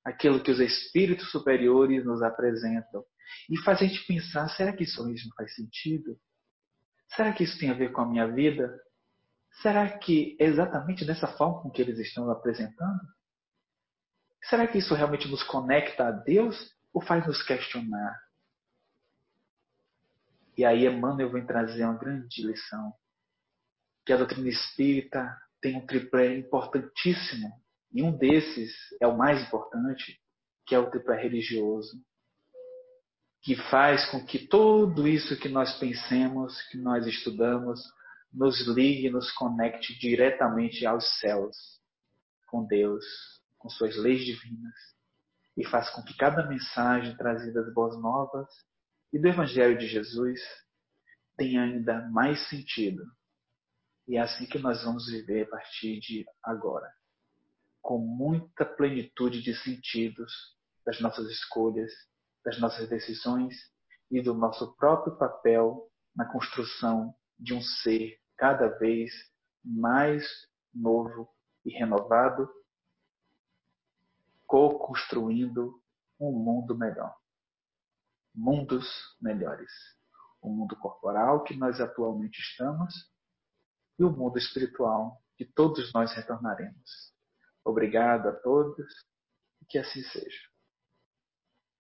[0.04, 3.02] aquilo que os espíritos superiores nos apresentam.
[3.48, 6.18] E faz a gente pensar: será que isso mesmo faz sentido?
[7.08, 8.80] Será que isso tem a ver com a minha vida?
[9.62, 13.00] Será que é exatamente dessa forma com que eles estão apresentando?
[14.44, 16.56] Será que isso realmente nos conecta a Deus
[16.92, 18.18] ou faz nos questionar?
[20.56, 22.92] E aí Emmanuel vem trazer uma grande lição.
[24.04, 27.50] Que a doutrina espírita tem um triplé importantíssimo.
[27.92, 30.20] E um desses é o mais importante,
[30.66, 32.00] que é o triplé religioso.
[33.42, 37.80] Que faz com que tudo isso que nós pensemos, que nós estudamos,
[38.32, 41.56] nos ligue, nos conecte diretamente aos céus,
[42.48, 43.04] com Deus,
[43.58, 44.74] com suas leis divinas,
[45.56, 48.48] e faz com que cada mensagem trazida das boas novas
[49.12, 50.40] e do Evangelho de Jesus
[51.36, 53.02] tenha ainda mais sentido.
[54.06, 56.90] E é assim que nós vamos viver a partir de agora,
[57.82, 60.32] com muita plenitude de sentidos
[60.84, 61.92] das nossas escolhas,
[62.44, 63.54] das nossas decisões
[64.10, 69.12] e do nosso próprio papel na construção de um ser cada vez
[69.64, 70.26] mais
[70.74, 71.28] novo
[71.64, 72.48] e renovado
[74.46, 75.80] co-construindo
[76.18, 77.14] um mundo melhor.
[78.34, 78.88] Mundos
[79.20, 79.70] melhores.
[80.40, 83.10] O mundo corporal que nós atualmente estamos
[83.98, 87.14] e o mundo espiritual que todos nós retornaremos.
[87.64, 88.86] Obrigado a todos
[89.62, 90.49] e que assim seja.